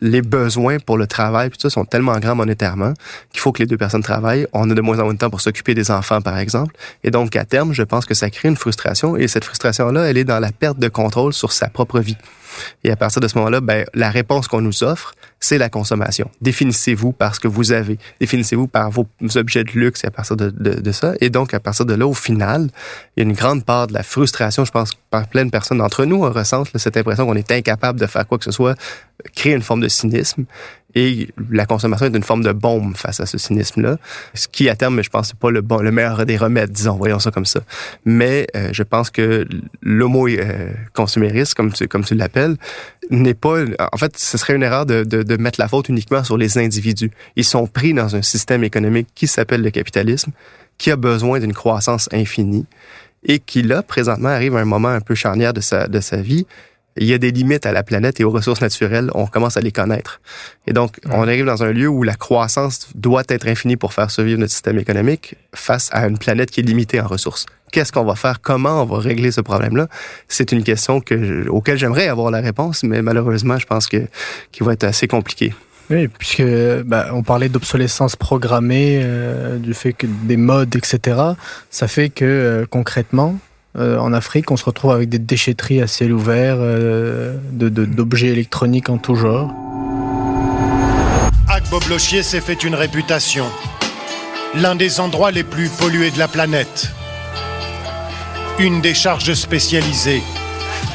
les 0.00 0.22
besoins 0.22 0.78
pour 0.78 0.96
le 0.96 1.06
travail, 1.06 1.50
tout 1.50 1.60
ça, 1.60 1.70
sont 1.70 1.84
tellement 1.84 2.18
grands 2.18 2.34
monétairement 2.34 2.94
qu'il 3.32 3.40
faut 3.40 3.52
que 3.52 3.58
les 3.60 3.66
deux 3.66 3.76
personnes 3.76 4.02
travaillent. 4.02 4.46
On 4.52 4.70
a 4.70 4.74
de 4.74 4.80
moins 4.80 4.98
en 4.98 5.04
moins 5.04 5.14
de 5.14 5.18
temps 5.18 5.30
pour 5.30 5.40
s'occuper 5.40 5.74
des 5.74 5.90
enfants, 5.90 6.22
par 6.22 6.38
exemple. 6.38 6.74
Et 7.04 7.10
donc, 7.10 7.36
à 7.36 7.44
terme, 7.44 7.72
je 7.72 7.82
pense 7.82 8.06
que 8.06 8.14
ça 8.14 8.30
crée 8.30 8.48
une 8.48 8.56
frustration. 8.56 9.16
Et 9.16 9.28
cette 9.28 9.44
frustration-là, 9.44 10.04
elle 10.04 10.16
est 10.16 10.24
dans 10.24 10.40
la 10.40 10.52
perte 10.52 10.78
de 10.78 10.88
contrôle 10.88 11.32
sur 11.32 11.52
sa 11.52 11.68
propre 11.68 12.00
vie. 12.00 12.16
Et 12.84 12.90
à 12.90 12.96
partir 12.96 13.20
de 13.20 13.28
ce 13.28 13.36
moment-là, 13.38 13.60
ben, 13.60 13.84
la 13.94 14.10
réponse 14.10 14.48
qu'on 14.48 14.60
nous 14.60 14.84
offre, 14.84 15.14
c'est 15.40 15.58
la 15.58 15.68
consommation. 15.68 16.30
Définissez-vous 16.40 17.12
par 17.12 17.34
ce 17.34 17.40
que 17.40 17.48
vous 17.48 17.72
avez. 17.72 17.98
Définissez-vous 18.20 18.66
par 18.66 18.90
vos 18.90 19.06
objets 19.36 19.64
de 19.64 19.70
luxe 19.72 20.04
à 20.04 20.10
partir 20.10 20.36
de, 20.36 20.50
de, 20.50 20.80
de, 20.80 20.92
ça. 20.92 21.14
Et 21.20 21.30
donc, 21.30 21.54
à 21.54 21.60
partir 21.60 21.86
de 21.86 21.94
là, 21.94 22.06
au 22.06 22.14
final, 22.14 22.68
il 23.16 23.22
y 23.22 23.26
a 23.26 23.28
une 23.28 23.34
grande 23.34 23.64
part 23.64 23.86
de 23.86 23.94
la 23.94 24.02
frustration, 24.02 24.64
je 24.64 24.70
pense, 24.70 24.92
par 25.10 25.26
plein 25.28 25.44
de 25.44 25.50
personnes 25.50 25.78
d'entre 25.78 26.04
nous, 26.04 26.22
on 26.22 26.30
ressent 26.30 26.64
cette 26.74 26.96
impression 26.96 27.26
qu'on 27.26 27.34
est 27.34 27.50
incapable 27.50 27.98
de 27.98 28.06
faire 28.06 28.26
quoi 28.26 28.38
que 28.38 28.44
ce 28.44 28.50
soit, 28.50 28.76
créer 29.34 29.54
une 29.54 29.62
forme 29.62 29.80
de 29.80 29.88
cynisme. 29.88 30.44
Et 30.94 31.28
la 31.50 31.66
consommation 31.66 32.06
est 32.06 32.16
une 32.16 32.22
forme 32.22 32.42
de 32.42 32.52
bombe 32.52 32.96
face 32.96 33.20
à 33.20 33.26
ce 33.26 33.38
cynisme-là, 33.38 33.96
ce 34.34 34.48
qui, 34.48 34.68
à 34.68 34.74
terme, 34.74 35.02
je 35.02 35.10
pense, 35.10 35.28
c'est 35.28 35.38
pas 35.38 35.50
le, 35.50 35.60
bon, 35.60 35.78
le 35.78 35.92
meilleur 35.92 36.26
des 36.26 36.36
remèdes, 36.36 36.70
disons, 36.70 36.96
voyons 36.96 37.18
ça 37.18 37.30
comme 37.30 37.46
ça. 37.46 37.60
Mais 38.04 38.46
euh, 38.56 38.70
je 38.72 38.82
pense 38.82 39.10
que 39.10 39.46
l'homo 39.82 40.26
euh, 40.26 40.72
consumériste, 40.92 41.54
comme 41.54 41.72
tu, 41.72 41.86
comme 41.86 42.04
tu 42.04 42.14
l'appelles, 42.14 42.56
n'est 43.10 43.34
pas... 43.34 43.64
En 43.92 43.96
fait, 43.96 44.18
ce 44.18 44.36
serait 44.36 44.54
une 44.56 44.62
erreur 44.62 44.86
de, 44.86 45.04
de, 45.04 45.22
de 45.22 45.36
mettre 45.36 45.60
la 45.60 45.68
faute 45.68 45.88
uniquement 45.88 46.24
sur 46.24 46.36
les 46.36 46.58
individus. 46.58 47.10
Ils 47.36 47.44
sont 47.44 47.66
pris 47.66 47.94
dans 47.94 48.16
un 48.16 48.22
système 48.22 48.64
économique 48.64 49.08
qui 49.14 49.26
s'appelle 49.26 49.62
le 49.62 49.70
capitalisme, 49.70 50.32
qui 50.78 50.90
a 50.90 50.96
besoin 50.96 51.38
d'une 51.38 51.52
croissance 51.52 52.08
infinie 52.12 52.66
et 53.22 53.38
qui, 53.38 53.62
là, 53.62 53.82
présentement, 53.82 54.30
arrive 54.30 54.56
à 54.56 54.60
un 54.60 54.64
moment 54.64 54.88
un 54.88 55.00
peu 55.00 55.14
charnière 55.14 55.52
de 55.52 55.60
sa, 55.60 55.88
de 55.88 56.00
sa 56.00 56.16
vie 56.16 56.46
il 56.96 57.06
y 57.06 57.14
a 57.14 57.18
des 57.18 57.30
limites 57.30 57.66
à 57.66 57.72
la 57.72 57.82
planète 57.82 58.20
et 58.20 58.24
aux 58.24 58.30
ressources 58.30 58.60
naturelles, 58.60 59.10
on 59.14 59.26
commence 59.26 59.56
à 59.56 59.60
les 59.60 59.72
connaître. 59.72 60.20
Et 60.66 60.72
donc, 60.72 60.96
on 61.10 61.22
arrive 61.22 61.44
dans 61.44 61.62
un 61.62 61.72
lieu 61.72 61.88
où 61.88 62.02
la 62.02 62.14
croissance 62.14 62.88
doit 62.94 63.22
être 63.28 63.46
infinie 63.46 63.76
pour 63.76 63.92
faire 63.92 64.10
survivre 64.10 64.38
notre 64.38 64.52
système 64.52 64.78
économique 64.78 65.36
face 65.54 65.88
à 65.92 66.06
une 66.06 66.18
planète 66.18 66.50
qui 66.50 66.60
est 66.60 66.64
limitée 66.64 67.00
en 67.00 67.06
ressources. 67.06 67.46
Qu'est-ce 67.72 67.92
qu'on 67.92 68.04
va 68.04 68.16
faire? 68.16 68.40
Comment 68.40 68.82
on 68.82 68.84
va 68.84 68.98
régler 68.98 69.30
ce 69.30 69.40
problème-là? 69.40 69.86
C'est 70.26 70.50
une 70.52 70.64
question 70.64 71.00
que, 71.00 71.48
auquel 71.48 71.78
j'aimerais 71.78 72.08
avoir 72.08 72.30
la 72.30 72.40
réponse, 72.40 72.82
mais 72.82 73.00
malheureusement, 73.02 73.58
je 73.58 73.66
pense 73.66 73.86
que, 73.86 74.08
qu'il 74.50 74.66
va 74.66 74.72
être 74.72 74.84
assez 74.84 75.06
compliqué. 75.06 75.54
Oui, 75.90 76.06
puisque 76.06 76.44
bah, 76.84 77.08
on 77.12 77.22
parlait 77.22 77.48
d'obsolescence 77.48 78.14
programmée, 78.14 79.00
euh, 79.02 79.58
du 79.58 79.74
fait 79.74 79.92
que 79.92 80.06
des 80.06 80.36
modes, 80.36 80.74
etc. 80.76 81.20
Ça 81.68 81.88
fait 81.88 82.10
que 82.10 82.24
euh, 82.24 82.66
concrètement, 82.68 83.38
euh, 83.78 83.98
en 83.98 84.12
Afrique, 84.12 84.50
on 84.50 84.56
se 84.56 84.64
retrouve 84.64 84.90
avec 84.90 85.08
des 85.08 85.18
déchetteries 85.18 85.80
à 85.80 85.86
ciel 85.86 86.12
ouvert, 86.12 86.56
euh, 86.58 87.36
d'objets 87.52 88.28
électroniques 88.28 88.90
en 88.90 88.98
tout 88.98 89.14
genre. 89.14 89.52
Agbo-Blochier 91.48 92.22
s'est 92.22 92.40
fait 92.40 92.64
une 92.64 92.74
réputation. 92.74 93.44
L'un 94.56 94.74
des 94.74 94.98
endroits 94.98 95.30
les 95.30 95.44
plus 95.44 95.68
pollués 95.68 96.10
de 96.10 96.18
la 96.18 96.26
planète. 96.26 96.90
Une 98.58 98.80
décharge 98.80 99.32
spécialisée. 99.34 100.22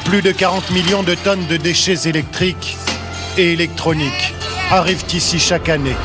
Plus 0.04 0.20
de 0.20 0.32
40 0.32 0.70
millions 0.70 1.02
de 1.02 1.14
tonnes 1.14 1.46
de 1.46 1.56
déchets 1.56 2.08
électriques 2.08 2.76
et 3.38 3.52
électroniques 3.54 4.34
arrivent 4.70 5.04
ici 5.14 5.38
chaque 5.38 5.68
année. 5.68 5.96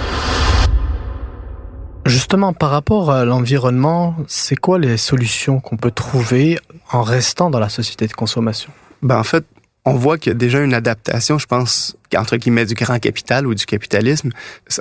Justement, 2.05 2.53
par 2.53 2.71
rapport 2.71 3.11
à 3.11 3.25
l'environnement, 3.25 4.15
c'est 4.27 4.55
quoi 4.55 4.79
les 4.79 4.97
solutions 4.97 5.59
qu'on 5.59 5.77
peut 5.77 5.91
trouver 5.91 6.59
en 6.91 7.03
restant 7.03 7.49
dans 7.49 7.59
la 7.59 7.69
société 7.69 8.07
de 8.07 8.13
consommation? 8.13 8.71
Ben, 9.01 9.17
en 9.17 9.23
fait, 9.23 9.45
on 9.85 9.93
voit 9.93 10.17
qu'il 10.17 10.31
y 10.31 10.35
a 10.35 10.37
déjà 10.37 10.59
une 10.59 10.73
adaptation, 10.73 11.37
je 11.37 11.45
pense, 11.45 11.95
entre 12.17 12.37
guillemets, 12.37 12.65
du 12.65 12.73
grand 12.73 12.99
capital 12.99 13.47
ou 13.47 13.53
du 13.53 13.65
capitalisme. 13.65 14.29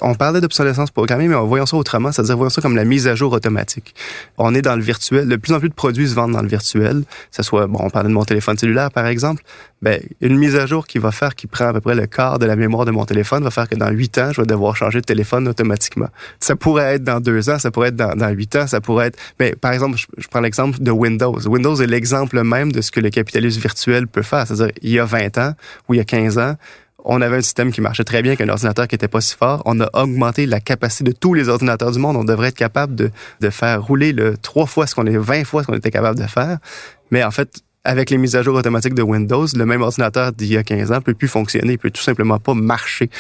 On 0.03 0.15
parlait 0.15 0.41
d'obsolescence 0.41 0.91
programmée, 0.91 1.29
mais 1.29 1.37
voyons 1.37 1.67
ça 1.67 1.77
autrement, 1.77 2.13
c'est-à-dire 2.13 2.37
voyons 2.37 2.51
ça 2.51 2.63
comme 2.63 2.77
la 2.77 2.85
mise 2.85 3.07
à 3.07 3.15
jour 3.15 3.33
automatique. 3.33 3.95
On 4.39 4.55
est 4.55 4.63
dans 4.63 4.77
le 4.77 4.83
virtuel. 4.83 5.29
De 5.29 5.37
plus 5.37 5.53
en 5.53 5.61
plus 5.61 5.69
de 5.69 5.75
produits 5.75 6.09
se 6.09 6.15
vendent 6.15 6.33
dans 6.33 6.43
le 6.43 6.49
virtuel. 6.49 7.03
Ça 7.31 7.43
soit, 7.43 7.67
bon, 7.67 7.79
on 7.83 7.91
parlait 7.91 8.09
de 8.09 8.15
mon 8.15 8.25
téléphone 8.25 8.57
cellulaire, 8.57 8.91
par 8.91 9.07
exemple. 9.07 9.43
Ben, 9.83 10.01
une 10.21 10.37
mise 10.37 10.57
à 10.57 10.67
jour 10.67 10.87
qui 10.87 10.99
va 10.99 11.11
faire, 11.11 11.35
qui 11.35 11.47
prend 11.47 11.67
à 11.67 11.73
peu 11.73 11.81
près 11.81 11.95
le 11.95 12.07
quart 12.07 12.39
de 12.39 12.45
la 12.45 12.55
mémoire 12.55 12.85
de 12.85 12.91
mon 12.91 13.07
téléphone, 13.07 13.43
va 13.43 13.51
faire 13.51 13.69
que 13.69 13.77
dans 13.77 13.91
huit 13.91 14.19
ans, 14.19 14.31
je 14.33 14.43
vais 14.43 14.47
devoir 14.47 14.77
changer 14.77 15.01
de 15.01 15.07
téléphone 15.07 15.49
automatiquement. 15.49 16.09
Ça 16.39 16.55
pourrait 16.55 16.97
être 16.97 17.05
dans 17.05 17.21
deux 17.21 17.49
ans, 17.49 17.59
ça 17.59 17.71
pourrait 17.71 17.89
être 17.89 17.97
dans 17.97 18.29
huit 18.29 18.57
ans, 18.57 18.67
ça 18.67 18.81
pourrait 18.81 19.07
être... 19.07 19.19
Mais 19.39 19.55
par 19.55 19.73
exemple, 19.73 19.97
je, 19.97 20.07
je 20.19 20.29
prends 20.29 20.41
l'exemple 20.41 20.81
de 20.81 20.91
Windows. 20.91 21.39
Windows 21.47 21.77
est 21.77 21.87
l'exemple 21.87 22.43
même 22.43 22.73
de 22.73 22.81
ce 22.81 22.91
que 22.91 23.01
le 23.01 23.11
capitalisme 23.11 23.61
virtuel 23.61 24.07
peut 24.07 24.23
faire. 24.23 24.47
C'est-à-dire, 24.47 24.73
il 24.83 24.91
y 24.91 24.99
a 24.99 25.05
20 25.05 25.39
ans 25.39 25.55
ou 25.89 25.95
il 25.95 25.99
y 25.99 26.01
a 26.01 26.05
15 26.05 26.39
ans, 26.39 26.57
on 27.05 27.21
avait 27.21 27.37
un 27.37 27.43
système 27.43 27.73
qui 27.73 27.81
marchait 27.81 28.05
très 28.05 28.23
bien, 28.23 28.37
qu'un 28.37 28.49
ordinateur 28.49 28.89
qui 28.89 28.95
était 28.95 29.09
pas 29.09 29.21
si 29.21 29.37
fort. 29.37 29.63
On 29.65 29.81
a 29.81 29.89
augmenté 29.95 30.47
la 30.47 30.61
capacité 30.61 31.05
de 31.05 31.13
tous 31.13 31.35
les 31.35 31.49
ordinateurs 31.49 31.93
du 31.93 31.99
monde. 31.99 32.17
On 32.17 32.25
devrait 32.25 32.49
être 32.49 32.57
capable 32.57 32.95
de, 32.95 33.11
de 33.41 33.51
faire 33.51 33.83
rouler 33.83 34.13
le 34.13 34.37
trois 34.37 34.67
fois 34.67 34.87
ce 34.87 34.95
qu'on 34.95 35.07
est, 35.07 35.17
20 35.17 35.45
fois 35.45 35.63
ce 35.63 35.69
qu'on 35.69 35.75
était 35.75 35.91
capable 35.91 36.19
de 36.19 36.27
faire. 36.27 36.59
Mais 37.11 37.25
en 37.25 37.31
fait, 37.31 37.63
avec 37.85 38.11
les 38.11 38.19
mises 38.19 38.37
à 38.37 38.43
jour 38.43 38.55
automatiques 38.55 38.95
de 38.95 39.03
Windows, 39.03 39.47
le 39.55 39.65
même 39.65 39.81
ordinateur 39.81 40.33
d'il 40.33 40.53
y 40.53 40.57
a 40.57 40.63
15 40.63 40.93
ans 40.93 41.01
peut 41.01 41.15
plus 41.15 41.29
fonctionner, 41.29 41.79
peut 41.79 41.91
tout 41.91 42.03
simplement 42.03 42.39
pas 42.39 42.55
marcher. 42.55 43.11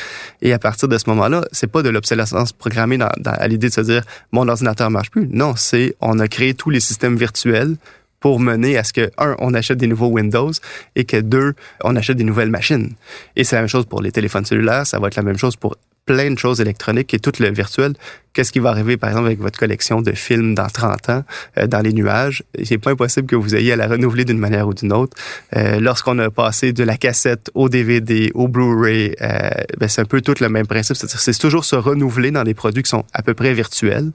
Et 0.42 0.52
à 0.52 0.58
partir 0.58 0.88
de 0.88 0.98
ce 0.98 1.08
moment-là, 1.08 1.42
c'est 1.52 1.66
pas 1.66 1.82
de 1.82 1.88
l'obsolescence 1.88 2.52
programmée 2.52 2.98
dans, 2.98 3.10
dans, 3.18 3.32
à 3.32 3.48
l'idée 3.48 3.68
de 3.68 3.72
se 3.72 3.80
dire 3.80 4.02
mon 4.32 4.48
ordinateur 4.48 4.90
marche 4.90 5.10
plus. 5.10 5.28
Non, 5.32 5.54
c'est 5.56 5.96
on 6.00 6.18
a 6.18 6.28
créé 6.28 6.54
tous 6.54 6.70
les 6.70 6.80
systèmes 6.80 7.16
virtuels 7.16 7.76
pour 8.20 8.38
mener 8.38 8.76
à 8.76 8.84
ce 8.84 8.92
que, 8.92 9.10
un, 9.18 9.34
on 9.38 9.54
achète 9.54 9.78
des 9.78 9.86
nouveaux 9.86 10.08
Windows 10.08 10.52
et 10.94 11.04
que, 11.04 11.16
deux, 11.16 11.54
on 11.82 11.96
achète 11.96 12.16
des 12.16 12.24
nouvelles 12.24 12.50
machines. 12.50 12.92
Et 13.36 13.44
c'est 13.44 13.56
la 13.56 13.62
même 13.62 13.68
chose 13.68 13.86
pour 13.86 14.02
les 14.02 14.12
téléphones 14.12 14.44
cellulaires, 14.44 14.86
ça 14.86 14.98
va 14.98 15.08
être 15.08 15.16
la 15.16 15.22
même 15.22 15.38
chose 15.38 15.56
pour 15.56 15.76
plein 16.06 16.30
de 16.30 16.38
choses 16.38 16.60
électroniques 16.60 17.14
et 17.14 17.18
tout 17.18 17.32
le 17.38 17.50
virtuel. 17.50 17.94
Qu'est-ce 18.32 18.52
qui 18.52 18.60
va 18.60 18.70
arriver, 18.70 18.96
par 18.96 19.10
exemple, 19.10 19.26
avec 19.26 19.40
votre 19.40 19.58
collection 19.58 20.02
de 20.02 20.12
films 20.12 20.54
dans 20.54 20.68
30 20.68 21.08
ans, 21.10 21.24
euh, 21.58 21.66
dans 21.66 21.80
les 21.80 21.92
nuages? 21.92 22.44
C'est 22.62 22.78
pas 22.78 22.90
impossible 22.90 23.26
que 23.26 23.36
vous 23.36 23.56
ayez 23.56 23.72
à 23.72 23.76
la 23.76 23.88
renouveler 23.88 24.24
d'une 24.24 24.38
manière 24.38 24.68
ou 24.68 24.74
d'une 24.74 24.92
autre. 24.92 25.16
Euh, 25.56 25.80
Lorsqu'on 25.80 26.18
a 26.20 26.30
passé 26.30 26.72
de 26.72 26.84
la 26.84 26.96
cassette 26.96 27.50
au 27.54 27.68
DVD, 27.68 28.30
au 28.34 28.46
Blu-ray, 28.46 29.16
euh, 29.20 29.50
ben 29.78 29.88
c'est 29.88 30.00
un 30.00 30.04
peu 30.04 30.20
tout 30.20 30.34
le 30.40 30.48
même 30.48 30.66
principe. 30.66 30.96
C'est-à-dire 30.96 31.20
c'est 31.20 31.38
toujours 31.38 31.64
se 31.64 31.76
renouveler 31.76 32.30
dans 32.30 32.44
des 32.44 32.54
produits 32.54 32.82
qui 32.82 32.90
sont 32.90 33.04
à 33.12 33.22
peu 33.22 33.34
près 33.34 33.52
virtuels. 33.52 34.12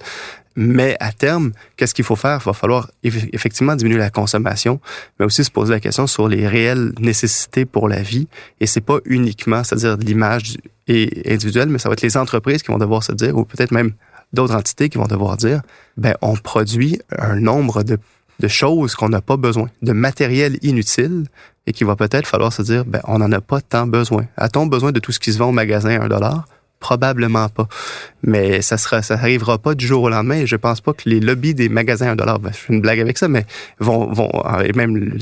Mais 0.56 0.96
à 1.02 1.12
terme, 1.12 1.52
qu'est-ce 1.76 1.94
qu'il 1.94 2.06
faut 2.06 2.16
faire? 2.16 2.40
Il 2.42 2.46
va 2.46 2.54
falloir 2.54 2.90
effectivement 3.04 3.76
diminuer 3.76 3.98
la 3.98 4.10
consommation, 4.10 4.80
mais 5.20 5.26
aussi 5.26 5.44
se 5.44 5.52
poser 5.52 5.74
la 5.74 5.82
question 5.82 6.08
sur 6.08 6.30
les 6.30 6.48
réelles 6.48 6.94
nécessités 7.00 7.66
pour 7.66 7.90
la 7.90 8.02
vie. 8.02 8.30
Et 8.62 8.66
c'est 8.66 8.80
pas 8.80 9.00
uniquement, 9.04 9.66
c'est-à-dire 9.66 9.98
l'image 9.98 10.56
individuelle, 10.88 11.70
mais 11.70 11.80
ça 11.80 11.90
va 11.90 11.94
être 11.94 12.02
les 12.02 12.18
entreprises 12.18 12.62
qui 12.64 12.72
vont 12.72 12.78
devoir 12.78 13.04
se 13.04 13.12
dire, 13.12 13.38
ou 13.38 13.46
peut-être 13.46 13.72
même 13.72 13.94
d'autres 14.34 14.56
entités 14.56 14.90
qui 14.90 14.98
vont 14.98 15.08
devoir 15.08 15.38
dire, 15.38 15.62
ben, 15.98 16.16
on 16.22 16.36
produit 16.36 17.00
un 17.18 17.36
nombre 17.36 17.84
de, 17.84 17.98
de 18.40 18.48
choses 18.48 18.96
qu'on 18.96 19.10
n'a 19.10 19.22
pas 19.22 19.38
besoin, 19.38 19.70
de 19.82 19.94
matériel 19.94 20.58
inutile, 20.62 21.26
et 21.68 21.74
qu'il 21.74 21.88
va 21.88 21.96
peut-être 21.96 22.28
falloir 22.28 22.54
se 22.54 22.62
dire, 22.62 22.86
ben, 22.86 23.02
on 23.06 23.20
n'en 23.20 23.32
a 23.32 23.42
pas 23.42 23.62
tant 23.62 23.88
besoin. 23.88 24.26
A-t-on 24.38 24.68
besoin 24.68 24.92
de 24.92 25.00
tout 25.00 25.12
ce 25.12 25.20
qui 25.20 25.34
se 25.34 25.38
vend 25.38 25.50
au 25.50 25.52
magasin 25.52 26.00
à 26.00 26.04
un 26.04 26.08
dollar? 26.08 26.48
Probablement 26.80 27.50
pas. 27.50 27.68
Mais 28.22 28.62
ça 28.62 28.78
sera, 28.78 29.02
ça 29.02 29.16
arrivera 29.16 29.58
pas 29.58 29.74
du 29.74 29.88
jour 29.88 30.04
au 30.04 30.10
lendemain. 30.10 30.36
Et 30.36 30.46
je 30.46 30.56
pense 30.56 30.82
pas 30.82 30.94
que 30.94 31.10
les 31.10 31.20
lobbies 31.20 31.56
des 31.56 31.70
magasins 31.70 32.08
à 32.08 32.12
un 32.12 32.16
dollar, 32.16 32.38
ben, 32.40 32.52
je 32.52 32.58
fais 32.58 32.74
une 32.74 32.82
blague 32.82 33.00
avec 33.00 33.18
ça, 33.18 33.28
mais 33.28 33.46
vont, 33.80 34.12
vont, 34.12 34.30
et 34.64 34.74
même 34.74 35.18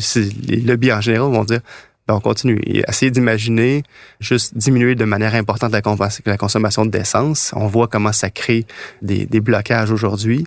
les 0.48 0.60
lobbies 0.60 0.92
en 0.92 1.00
général 1.00 1.32
vont 1.32 1.46
dire, 1.46 1.62
ben, 2.08 2.16
on 2.16 2.20
continue. 2.20 2.60
Et 2.66 2.84
essayer 2.88 3.12
d'imaginer 3.12 3.84
juste 4.20 4.58
diminuer 4.58 4.96
de 4.96 5.06
manière 5.06 5.36
importante 5.36 5.72
la, 5.72 5.82
la 6.26 6.38
consommation 6.38 6.86
d'essence. 6.86 7.54
On 7.56 7.68
voit 7.68 7.88
comment 7.88 8.12
ça 8.12 8.30
crée 8.30 8.66
des, 9.02 9.26
blocages 9.40 9.92
aujourd'hui. 9.92 10.46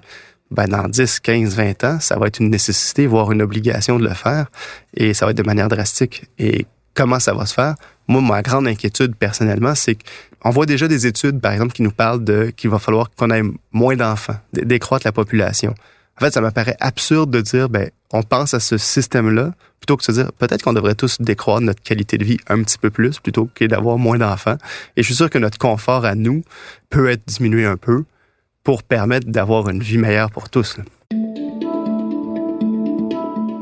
Ben, 0.51 0.67
dans 0.67 0.87
10, 0.87 1.21
15, 1.21 1.57
20 1.57 1.85
ans, 1.85 2.01
ça 2.01 2.19
va 2.19 2.27
être 2.27 2.41
une 2.41 2.51
nécessité, 2.51 3.07
voire 3.07 3.33
une 3.33 3.43
obligation 3.43 3.99
de 3.99 4.05
le 4.05 4.15
faire. 4.15 4.47
Et 4.95 5.15
ça 5.15 5.25
va 5.25 5.31
être 5.31 5.39
de 5.39 5.43
manière 5.43 5.69
drastique. 5.69 6.25
Et 6.39 6.67
comment 6.95 7.19
ça 7.19 7.33
va 7.33 7.47
se 7.47 7.55
faire? 7.55 7.75
Moi, 8.07 8.21
ma 8.21 8.43
grande 8.43 8.69
inquiétude 8.69 9.17
personnellement, 9.17 9.75
c'est 9.75 9.97
qu'on 10.41 10.51
voit 10.51 10.67
déjà 10.67 10.87
des 10.89 11.07
études, 11.07 11.41
par 11.41 11.53
exemple, 11.53 11.73
qui 11.73 11.83
nous 11.83 11.91
parlent 11.91 12.23
de 12.23 12.53
qu'il 12.55 12.71
va 12.71 12.79
falloir 12.79 13.11
qu'on 13.17 13.31
ait 13.31 13.43
moins 13.73 13.97
d'enfants, 13.97 14.37
décroître 14.53 15.07
la 15.07 15.13
population. 15.13 15.75
En 16.19 16.25
fait, 16.25 16.33
ça 16.33 16.41
me 16.41 16.51
paraît 16.51 16.77
absurde 16.81 17.31
de 17.31 17.43
dire, 17.43 17.69
ben, 17.69 17.91
on 18.13 18.23
pense 18.23 18.55
à 18.55 18.61
ce 18.61 18.79
système-là 18.79 19.53
plutôt 19.81 19.97
que 19.97 20.03
de 20.03 20.07
se 20.07 20.13
dire, 20.13 20.33
peut-être 20.33 20.63
qu'on 20.63 20.73
devrait 20.73 20.95
tous 20.95 21.21
décroître 21.21 21.61
notre 21.61 21.83
qualité 21.83 22.17
de 22.17 22.25
vie 22.25 22.39
un 22.49 22.63
petit 22.63 22.79
peu 22.79 22.89
plus 22.89 23.21
plutôt 23.21 23.51
que 23.55 23.67
d'avoir 23.67 23.99
moins 23.99 24.17
d'enfants. 24.17 24.57
Et 24.97 25.03
je 25.03 25.07
suis 25.07 25.15
sûr 25.15 25.29
que 25.29 25.39
notre 25.39 25.59
confort 25.59 26.07
à 26.07 26.15
nous 26.15 26.43
peut 26.89 27.11
être 27.11 27.23
diminué 27.27 27.67
un 27.67 27.77
peu 27.77 28.05
pour 28.65 28.83
permettre 28.83 29.29
d'avoir 29.29 29.69
une 29.69 29.83
vie 29.83 29.99
meilleure 29.99 30.31
pour 30.31 30.49
tous. 30.49 30.79
Là. 30.79 30.85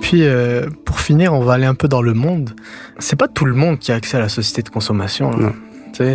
puis, 0.00 0.22
euh, 0.22 0.68
pour 0.84 1.00
finir, 1.00 1.34
on 1.34 1.40
va 1.40 1.54
aller 1.54 1.66
un 1.66 1.74
peu 1.74 1.88
dans 1.88 2.02
le 2.02 2.14
monde. 2.14 2.54
C'est 3.00 3.16
pas 3.16 3.26
tout 3.26 3.46
le 3.46 3.54
monde 3.54 3.80
qui 3.80 3.90
a 3.90 3.96
accès 3.96 4.16
à 4.16 4.20
la 4.20 4.28
société 4.28 4.62
de 4.62 4.68
consommation. 4.68 5.32
Hein. 5.32 5.52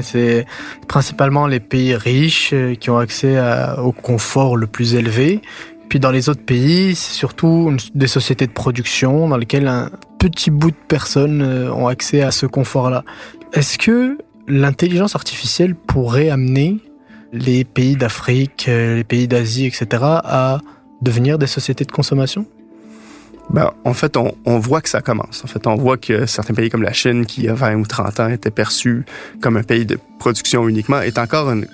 C'est 0.01 0.45
principalement 0.87 1.47
les 1.47 1.59
pays 1.59 1.95
riches 1.95 2.51
euh, 2.53 2.75
qui 2.75 2.89
ont 2.89 2.97
accès 2.97 3.37
au 3.77 3.91
confort 3.91 4.57
le 4.57 4.67
plus 4.67 4.95
élevé. 4.95 5.41
Puis 5.89 5.99
dans 5.99 6.11
les 6.11 6.29
autres 6.29 6.45
pays, 6.45 6.93
c'est 6.95 7.13
surtout 7.13 7.75
des 7.95 8.07
sociétés 8.07 8.45
de 8.45 8.51
production 8.51 9.27
dans 9.27 9.37
lesquelles 9.37 9.67
un 9.67 9.89
petit 10.19 10.51
bout 10.51 10.69
de 10.69 10.75
personnes 10.87 11.41
euh, 11.41 11.71
ont 11.71 11.87
accès 11.87 12.21
à 12.21 12.29
ce 12.29 12.45
confort-là. 12.45 13.03
Est-ce 13.53 13.79
que 13.79 14.17
l'intelligence 14.47 15.15
artificielle 15.15 15.73
pourrait 15.75 16.29
amener 16.29 16.77
les 17.33 17.63
pays 17.63 17.95
d'Afrique, 17.95 18.65
les 18.67 19.03
pays 19.03 19.27
d'Asie, 19.27 19.65
etc., 19.65 19.87
à 20.01 20.59
devenir 21.01 21.37
des 21.39 21.47
sociétés 21.47 21.85
de 21.85 21.91
consommation? 21.91 22.45
Ben, 23.49 23.71
en 23.83 23.93
fait, 23.93 24.15
on, 24.15 24.35
on, 24.45 24.59
voit 24.59 24.81
que 24.81 24.89
ça 24.89 25.01
commence. 25.01 25.43
En 25.43 25.47
fait, 25.47 25.65
on 25.65 25.75
voit 25.75 25.97
que 25.97 26.27
certains 26.27 26.53
pays 26.53 26.69
comme 26.69 26.83
la 26.83 26.93
Chine, 26.93 27.25
qui 27.25 27.41
il 27.41 27.45
y 27.45 27.49
a 27.49 27.55
20 27.55 27.75
ou 27.75 27.85
30 27.85 28.19
ans 28.19 28.29
était 28.29 28.51
perçu 28.51 29.05
comme 29.41 29.57
un 29.57 29.63
pays 29.63 29.87
de 29.87 29.97
production 30.19 30.67
uniquement, 30.69 31.01
est 31.01 31.17
encore 31.17 31.49
une, 31.49 31.67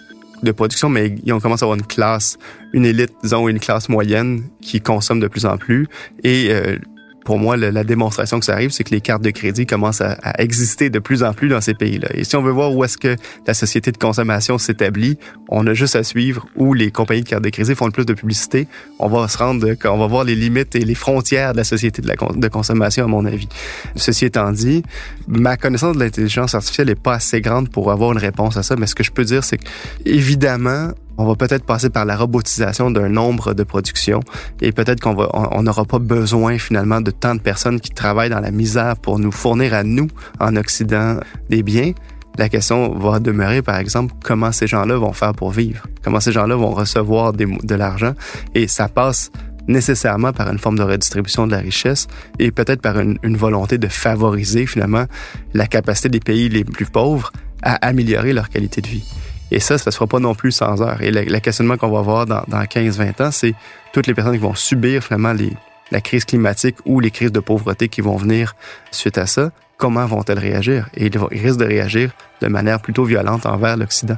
de 0.46 0.52
production, 0.52 0.90
mais 0.90 1.16
ils 1.24 1.34
ont 1.34 1.40
commencé 1.40 1.64
à 1.64 1.66
avoir 1.66 1.78
une 1.78 1.86
classe, 1.86 2.38
une 2.74 2.86
élite, 2.86 3.12
disons, 3.22 3.48
une 3.48 3.60
classe 3.60 3.90
moyenne 3.90 4.44
qui 4.62 4.82
consomme 4.82 5.20
de 5.20 5.28
plus 5.28 5.46
en 5.46 5.58
plus. 5.58 5.88
Et 6.24 6.48
euh, 6.52 6.78
pour 7.26 7.40
moi, 7.40 7.58
la, 7.58 7.84
démonstration 7.84 8.40
que 8.40 8.46
ça 8.46 8.54
arrive, 8.54 8.70
c'est 8.70 8.84
que 8.84 8.92
les 8.92 9.02
cartes 9.02 9.24
de 9.24 9.32
crédit 9.32 9.66
commencent 9.66 10.02
à, 10.02 10.16
exister 10.38 10.92
de 10.92 11.00
plus 11.00 11.24
en 11.24 11.34
plus 11.34 11.50
dans 11.50 11.60
ces 11.60 11.74
pays-là. 11.74 12.08
Et 12.14 12.24
si 12.24 12.36
on 12.36 12.44
veut 12.44 12.52
voir 12.52 12.74
où 12.74 12.84
est-ce 12.84 13.00
que 13.00 13.16
la 13.48 13.56
société 13.56 13.92
de 13.92 13.98
consommation 13.98 14.60
s'établit, 14.60 15.18
on 15.50 15.66
a 15.66 15.74
juste 15.74 15.96
à 15.96 16.04
suivre 16.04 16.48
où 16.56 16.76
les 16.76 16.92
compagnies 16.92 17.24
de 17.24 17.28
cartes 17.28 17.44
de 17.44 17.50
crédit 17.50 17.74
font 17.74 17.88
le 17.88 17.92
plus 17.92 18.06
de 18.06 18.14
publicité. 18.14 18.68
On 19.00 19.08
va 19.08 19.28
se 19.28 19.40
rendre, 19.40 19.68
on 19.86 19.98
va 19.98 20.08
voir 20.08 20.24
les 20.24 20.36
limites 20.36 20.76
et 20.76 20.86
les 20.86 20.94
frontières 20.94 21.54
de 21.54 21.58
la 21.58 21.64
société 21.64 22.04
de, 22.04 22.08
la, 22.08 22.16
de 22.16 22.48
consommation, 22.48 23.06
à 23.06 23.08
mon 23.08 23.26
avis. 23.26 23.50
Ceci 23.96 24.26
étant 24.26 24.52
dit, 24.52 24.84
ma 25.28 25.58
connaissance 25.58 25.96
de 25.96 26.00
l'intelligence 26.00 26.54
artificielle 26.54 26.88
n'est 26.88 26.96
pas 26.96 27.16
assez 27.16 27.42
grande 27.42 27.70
pour 27.70 27.92
avoir 27.92 28.12
une 28.12 28.20
réponse 28.20 28.56
à 28.56 28.62
ça, 28.62 28.76
mais 28.76 28.86
ce 28.86 28.94
que 28.94 29.04
je 29.04 29.12
peux 29.12 29.26
dire, 29.26 29.44
c'est 29.44 29.58
que, 29.58 29.66
évidemment, 30.06 30.92
on 31.18 31.26
va 31.26 31.36
peut-être 31.36 31.66
passer 31.66 31.90
par 31.90 32.06
la 32.06 32.16
robotisation 32.16 32.92
d'un 32.92 33.10
nombre 33.10 33.54
de 33.54 33.64
productions 33.64 34.20
et 34.62 34.72
peut-être 34.72 35.00
qu'on 35.00 35.16
on 35.34 35.64
n'aura 35.64 35.86
pas 35.86 36.00
besoin 36.00 36.58
finalement 36.58 37.02
de 37.02 37.12
tant 37.12 37.36
de 37.36 37.40
personnes 37.40 37.80
qui 37.80 37.92
travaillent 37.92 38.30
dans 38.30 38.40
la 38.40 38.52
misère 38.52 38.96
pour 38.98 39.20
nous 39.20 39.32
fournir 39.32 39.74
à 39.74 39.84
nous, 39.84 40.08
en 40.40 40.56
Occident, 40.56 41.20
des 41.50 41.64
biens. 41.64 41.94
La 42.38 42.50
question 42.50 42.98
va 42.98 43.20
demeurer, 43.20 43.62
par 43.62 43.78
exemple, 43.78 44.14
comment 44.24 44.52
ces 44.52 44.68
gens-là 44.68 44.98
vont 44.98 45.14
faire 45.14 45.34
pour 45.34 45.52
vivre, 45.52 45.88
comment 46.04 46.20
ces 46.20 46.34
gens-là 46.34 46.56
vont 46.56 46.72
recevoir 46.72 47.32
de 47.32 47.76
l'argent? 47.76 48.14
Et 48.54 48.68
ça 48.68 48.90
passe 48.90 49.32
nécessairement 49.68 50.34
par 50.34 50.50
une 50.52 50.60
forme 50.60 50.78
de 50.78 50.84
redistribution 50.84 51.48
de 51.48 51.52
la 51.52 51.60
richesse 51.60 52.08
et 52.38 52.52
peut-être 52.52 52.82
par 52.82 53.00
une 53.00 53.38
volonté 53.38 53.78
de 53.78 53.88
favoriser 53.88 54.66
finalement 54.66 55.06
la 55.54 55.66
capacité 55.66 56.10
des 56.10 56.20
pays 56.20 56.50
les 56.50 56.64
plus 56.64 56.86
pauvres 56.86 57.32
à 57.64 57.76
améliorer 57.88 58.34
leur 58.34 58.50
qualité 58.50 58.82
de 58.82 58.88
vie. 58.88 59.04
Et 59.52 59.60
ça, 59.60 59.78
ça 59.78 59.90
ne 59.90 59.92
se 59.92 59.98
fera 59.98 60.08
pas 60.08 60.20
non 60.20 60.36
plus 60.36 60.52
sans 60.52 60.82
heure. 60.82 61.02
Et 61.02 61.12
le, 61.12 61.40
questionnement 61.40 61.78
qu'on 61.78 61.92
va 61.92 62.00
avoir 62.00 62.26
dans, 62.26 62.44
dans 62.48 62.62
15-20 62.62 63.24
ans, 63.24 63.32
c'est 63.32 63.54
toutes 63.94 64.08
les 64.08 64.14
personnes 64.14 64.34
qui 64.34 64.40
vont 64.40 64.56
subir 64.56 65.04
finalement 65.04 65.34
les, 65.34 65.54
la 65.92 66.02
crise 66.02 66.26
climatique 66.26 66.78
ou 66.86 67.00
les 67.00 67.12
crises 67.12 67.32
de 67.32 67.40
pauvreté 67.40 67.90
qui 67.90 68.02
vont 68.02 68.18
venir 68.18 68.56
suite 68.92 69.18
à 69.18 69.26
ça. 69.26 69.52
Comment 69.78 70.06
vont-elles 70.06 70.40
réagir? 70.40 70.90
Et 70.96 71.08
ils, 71.08 71.18
risquent 71.18 71.60
de 71.60 71.66
réagir 71.66 72.12
de 72.42 72.48
manière 72.48 72.82
plutôt 72.82 73.04
violente 73.04 73.46
envers 73.46 73.78
l'Occident. 73.78 74.18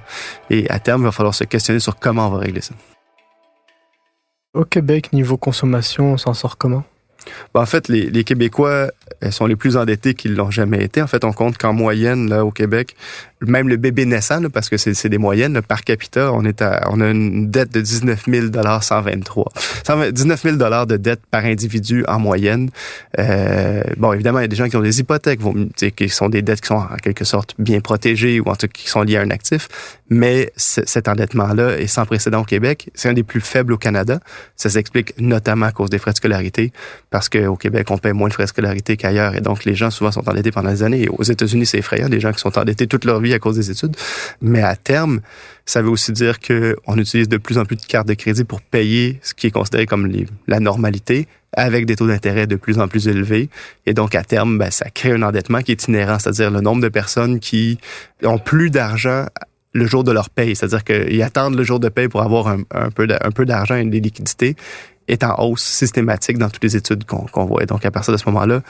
Et 0.49 0.69
à 0.69 0.79
terme, 0.79 1.01
il 1.01 1.05
va 1.05 1.11
falloir 1.11 1.33
se 1.33 1.43
questionner 1.43 1.79
sur 1.79 1.97
comment 1.97 2.27
on 2.27 2.31
va 2.31 2.39
régler 2.39 2.61
ça. 2.61 2.75
Au 4.53 4.65
Québec, 4.65 5.13
niveau 5.13 5.37
consommation, 5.37 6.13
on 6.13 6.17
s'en 6.17 6.33
sort 6.33 6.57
comment? 6.57 6.83
Ben, 7.53 7.61
en 7.61 7.65
fait, 7.65 7.89
les, 7.89 8.09
les, 8.09 8.23
Québécois 8.23 8.91
sont 9.31 9.47
les 9.47 9.55
plus 9.55 9.75
endettés 9.75 10.13
qu'ils 10.13 10.35
l'ont 10.35 10.51
jamais 10.51 10.83
été. 10.83 11.01
En 11.01 11.07
fait, 11.07 11.25
on 11.25 11.33
compte 11.33 11.57
qu'en 11.57 11.73
moyenne, 11.73 12.29
là, 12.29 12.45
au 12.45 12.51
Québec, 12.51 12.95
même 13.41 13.69
le 13.69 13.77
bébé 13.77 14.05
naissant, 14.05 14.41
parce 14.49 14.69
que 14.69 14.77
c'est 14.77 15.09
des 15.09 15.17
moyennes, 15.17 15.61
par 15.61 15.83
capita, 15.83 16.31
on 16.33 16.43
est 16.43 16.61
à, 16.61 16.87
on 16.91 17.01
a 17.01 17.09
une 17.09 17.49
dette 17.49 17.71
de 17.73 17.81
19 17.81 18.25
000 18.27 18.47
123. 18.81 19.51
19 20.11 20.41
000 20.41 20.55
de 20.57 20.97
dette 20.97 21.21
par 21.29 21.45
individu 21.45 22.03
en 22.07 22.19
moyenne. 22.19 22.69
Euh, 23.19 23.83
bon, 23.97 24.13
évidemment, 24.13 24.39
il 24.39 24.43
y 24.43 24.45
a 24.45 24.47
des 24.47 24.55
gens 24.55 24.69
qui 24.69 24.75
ont 24.75 24.81
des 24.81 24.99
hypothèques, 24.99 25.39
qui 25.95 26.09
sont 26.09 26.29
des 26.29 26.41
dettes 26.41 26.61
qui 26.61 26.67
sont 26.67 26.75
en 26.75 26.95
quelque 27.01 27.25
sorte 27.25 27.55
bien 27.59 27.79
protégées 27.79 28.39
ou 28.39 28.49
en 28.49 28.55
tout 28.55 28.67
cas 28.67 28.73
qui 28.73 28.89
sont 28.89 29.01
liées 29.01 29.17
à 29.17 29.21
un 29.21 29.31
actif. 29.31 29.67
Mais 30.09 30.51
cet 30.55 31.07
endettement-là 31.07 31.79
est 31.79 31.87
sans 31.87 32.05
précédent 32.05 32.41
au 32.41 32.45
Québec. 32.45 32.89
C'est 32.93 33.09
un 33.09 33.13
des 33.13 33.23
plus 33.23 33.41
faibles 33.41 33.73
au 33.73 33.77
Canada. 33.77 34.19
Ça 34.55 34.69
s'explique 34.69 35.13
notamment 35.19 35.65
à 35.65 35.71
cause 35.71 35.89
des 35.89 35.97
frais 35.97 36.11
de 36.11 36.17
scolarité, 36.17 36.71
parce 37.09 37.29
qu'au 37.29 37.55
Québec, 37.55 37.91
on 37.91 37.97
paie 37.97 38.13
moins 38.13 38.29
de 38.29 38.33
frais 38.33 38.43
de 38.43 38.49
scolarité 38.49 38.95
qu'ailleurs. 38.95 39.35
Et 39.35 39.41
donc, 39.41 39.65
les 39.65 39.75
gens 39.75 39.91
souvent 39.91 40.11
sont 40.11 40.27
endettés 40.27 40.51
pendant 40.51 40.69
des 40.69 40.83
années. 40.83 41.03
Et 41.03 41.09
aux 41.09 41.23
États-Unis, 41.23 41.65
c'est 41.65 41.79
effrayant, 41.79 42.09
des 42.09 42.19
gens 42.19 42.31
qui 42.31 42.39
sont 42.39 42.57
endettés 42.57 42.87
toute 42.87 43.05
leur 43.05 43.19
vie 43.19 43.26
à 43.33 43.39
cause 43.39 43.55
des 43.55 43.71
études. 43.71 43.95
Mais 44.41 44.61
à 44.61 44.75
terme, 44.75 45.21
ça 45.65 45.81
veut 45.81 45.89
aussi 45.89 46.11
dire 46.11 46.39
qu'on 46.39 46.97
utilise 46.97 47.27
de 47.27 47.37
plus 47.37 47.57
en 47.57 47.65
plus 47.65 47.75
de 47.75 47.85
cartes 47.85 48.07
de 48.07 48.13
crédit 48.13 48.43
pour 48.43 48.61
payer 48.61 49.19
ce 49.21 49.33
qui 49.33 49.47
est 49.47 49.51
considéré 49.51 49.85
comme 49.85 50.11
la 50.47 50.59
normalité 50.59 51.27
avec 51.53 51.85
des 51.85 51.95
taux 51.95 52.07
d'intérêt 52.07 52.45
de 52.45 52.55
plus 52.55 52.79
en 52.79 52.87
plus 52.87 53.07
élevés. 53.07 53.49
Et 53.85 53.93
donc, 53.93 54.15
à 54.15 54.23
terme, 54.23 54.57
ben, 54.57 54.69
ça 54.69 54.89
crée 54.89 55.11
un 55.11 55.21
endettement 55.21 55.61
qui 55.61 55.71
est 55.71 55.87
inhérent, 55.87 56.19
c'est-à-dire 56.19 56.51
le 56.51 56.61
nombre 56.61 56.81
de 56.81 56.89
personnes 56.89 57.39
qui 57.39 57.79
ont 58.23 58.37
plus 58.37 58.69
d'argent 58.69 59.25
le 59.73 59.85
jour 59.85 60.03
de 60.03 60.11
leur 60.11 60.29
paye, 60.29 60.55
c'est-à-dire 60.55 60.83
qu'ils 60.83 61.21
attendent 61.21 61.55
le 61.55 61.63
jour 61.63 61.79
de 61.79 61.89
paye 61.89 62.07
pour 62.07 62.21
avoir 62.21 62.47
un, 62.47 62.89
peu 62.89 63.45
d'argent 63.45 63.75
et 63.75 63.85
des 63.85 63.99
liquidités 63.99 64.55
est 65.07 65.23
en 65.23 65.35
hausse 65.39 65.63
systématique 65.63 66.37
dans 66.37 66.49
toutes 66.49 66.63
les 66.63 66.75
études 66.75 67.05
qu'on 67.05 67.45
voit. 67.45 67.65
Donc, 67.65 67.85
à 67.85 67.91
partir 67.91 68.13
de 68.13 68.17
ce 68.17 68.25
moment-là, 68.27 68.61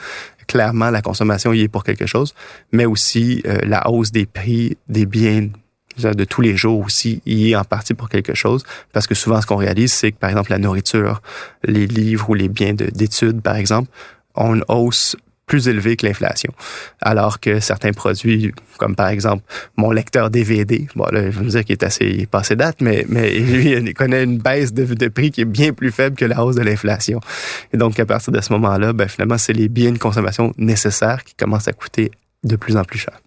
clairement, 0.46 0.90
la 0.90 1.02
consommation 1.02 1.52
y 1.52 1.62
est 1.62 1.68
pour 1.68 1.84
quelque 1.84 2.06
chose, 2.06 2.34
mais 2.72 2.86
aussi 2.86 3.42
euh, 3.46 3.58
la 3.64 3.88
hausse 3.90 4.12
des 4.12 4.26
prix 4.26 4.76
des 4.88 5.06
biens 5.06 5.48
de 5.98 6.24
tous 6.24 6.40
les 6.40 6.56
jours 6.56 6.84
aussi 6.84 7.20
y 7.26 7.50
est 7.50 7.56
en 7.56 7.64
partie 7.64 7.92
pour 7.94 8.08
quelque 8.08 8.34
chose, 8.34 8.62
parce 8.92 9.06
que 9.06 9.14
souvent, 9.14 9.40
ce 9.40 9.46
qu'on 9.46 9.56
réalise, 9.56 9.92
c'est 9.92 10.12
que, 10.12 10.16
par 10.16 10.30
exemple, 10.30 10.50
la 10.50 10.58
nourriture, 10.58 11.20
les 11.64 11.86
livres 11.86 12.30
ou 12.30 12.34
les 12.34 12.48
biens 12.48 12.74
d'études, 12.74 13.42
par 13.42 13.56
exemple, 13.56 13.90
ont 14.34 14.54
une 14.54 14.64
hausse 14.68 15.16
plus 15.48 15.66
élevé 15.66 15.96
que 15.96 16.06
l'inflation. 16.06 16.52
Alors 17.00 17.40
que 17.40 17.58
certains 17.58 17.92
produits, 17.92 18.52
comme 18.76 18.94
par 18.94 19.08
exemple 19.08 19.42
mon 19.76 19.90
lecteur 19.90 20.30
DVD, 20.30 20.86
bon 20.94 21.06
là, 21.10 21.30
je 21.30 21.40
me 21.40 21.48
dire 21.48 21.64
qu'il 21.64 21.72
est 21.72 21.82
assez 21.82 22.28
passé 22.30 22.54
date, 22.54 22.76
mais, 22.80 23.04
mais 23.08 23.36
lui, 23.38 23.72
il 23.72 23.94
connaît 23.94 24.22
une 24.22 24.38
baisse 24.38 24.72
de, 24.72 24.84
de 24.84 25.08
prix 25.08 25.32
qui 25.32 25.40
est 25.40 25.46
bien 25.46 25.72
plus 25.72 25.90
faible 25.90 26.14
que 26.14 26.24
la 26.24 26.44
hausse 26.44 26.56
de 26.56 26.62
l'inflation. 26.62 27.20
Et 27.72 27.76
donc, 27.76 27.98
à 27.98 28.06
partir 28.06 28.32
de 28.32 28.40
ce 28.40 28.52
moment-là, 28.52 28.92
ben, 28.92 29.08
finalement, 29.08 29.38
c'est 29.38 29.52
les 29.52 29.68
biens 29.68 29.92
de 29.92 29.98
consommation 29.98 30.52
nécessaires 30.58 31.24
qui 31.24 31.34
commencent 31.34 31.68
à 31.68 31.72
coûter 31.72 32.12
de 32.44 32.56
plus 32.56 32.76
en 32.76 32.84
plus 32.84 32.98
cher. 32.98 33.18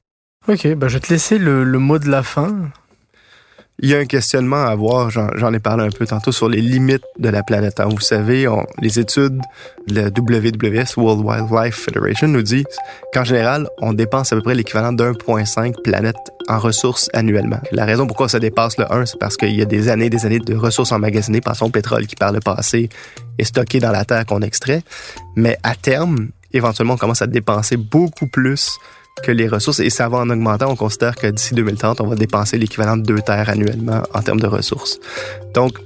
Ok, 0.47 0.67
ben 0.75 0.88
je 0.88 0.95
vais 0.95 0.99
te 0.99 1.13
laisser 1.13 1.38
le, 1.38 1.63
le 1.63 1.79
mot 1.79 1.99
de 1.99 2.10
la 2.10 2.23
fin. 2.23 2.71
Il 3.84 3.89
y 3.89 3.96
a 3.96 3.98
un 3.98 4.06
questionnement 4.06 4.58
à 4.58 4.67
avoir, 4.67 5.10
j'en 5.10 5.54
ai 5.54 5.60
parlé 5.60 5.84
un 5.84 5.89
peu 5.89 6.06
tantôt, 6.06 6.32
sur 6.32 6.48
les 6.48 6.62
limites 6.62 7.02
de 7.17 7.30
la 7.30 7.41
planète. 7.41 7.82
Vous 7.84 8.00
savez, 8.00 8.48
les 8.80 9.00
études 9.00 9.41
de 9.88 10.02
la 10.02 10.10
WWF, 10.10 10.98
World 10.98 11.26
Wildlife 11.26 11.76
Federation, 11.76 12.28
nous 12.28 12.44
disent 12.44 12.65
qu'en 13.12 13.24
général, 13.24 13.67
on 13.80 13.94
dépense 13.94 14.32
à 14.34 14.36
peu 14.36 14.44
près 14.44 14.54
l'équivalent 14.54 14.94
d'1,5 14.94 15.82
planète 15.82 16.15
en 16.48 16.60
ressources 16.60 17.10
annuellement. 17.13 17.60
La 17.72 17.86
raison 17.86 18.06
pourquoi 18.06 18.30
ça 18.30 18.39
dépasse 18.39 18.78
le 18.78 18.86
1, 18.94 19.08
c'est 19.08 19.20
parce 19.20 19.36
qu'il 19.36 19.56
y 19.56 19.63
a 19.63 19.65
des 19.65 19.89
années 19.89 20.06
et 20.06 20.10
des 20.12 20.28
années 20.28 20.38
de 20.38 20.56
ressources 20.56 20.91
emmagasinées, 20.91 21.41
par 21.41 21.56
son 21.56 21.72
pétrole 21.72 22.06
qui, 22.06 22.15
par 22.15 22.32
le 22.32 22.39
passé, 22.39 22.88
est 23.39 23.46
stocké 23.46 23.80
dans 23.80 23.91
la 23.91 24.06
terre 24.06 24.28
qu'on 24.28 24.41
extrait. 24.41 24.84
Mais 25.36 25.58
à 25.63 25.74
terme, 25.74 26.28
éventuellement, 26.54 26.94
on 26.94 26.98
commence 26.98 27.24
à 27.24 27.28
dépenser 27.28 27.78
beaucoup 27.78 28.28
plus 28.28 28.78
que 29.24 29.32
les 29.32 29.47
ressources, 29.47 29.80
et 29.80 29.89
ça 29.89 30.10
va 30.10 30.19
en 30.19 30.30
augmentant. 30.30 30.69
On 30.69 30.76
considère 30.76 31.15
que 31.15 31.28
d'ici 31.28 31.54
2030, 31.54 32.02
on 32.02 32.08
va 32.08 32.15
dépenser 32.15 32.58
l'équivalent 32.58 32.97
de 32.97 33.04
deux 33.04 33.21
terres 33.21 33.50
annuellement 33.50 34.04
en 34.13 34.21
termes 34.21 34.39
de 34.39 34.47
ressources. 34.47 35.00
Donc, 35.54 35.78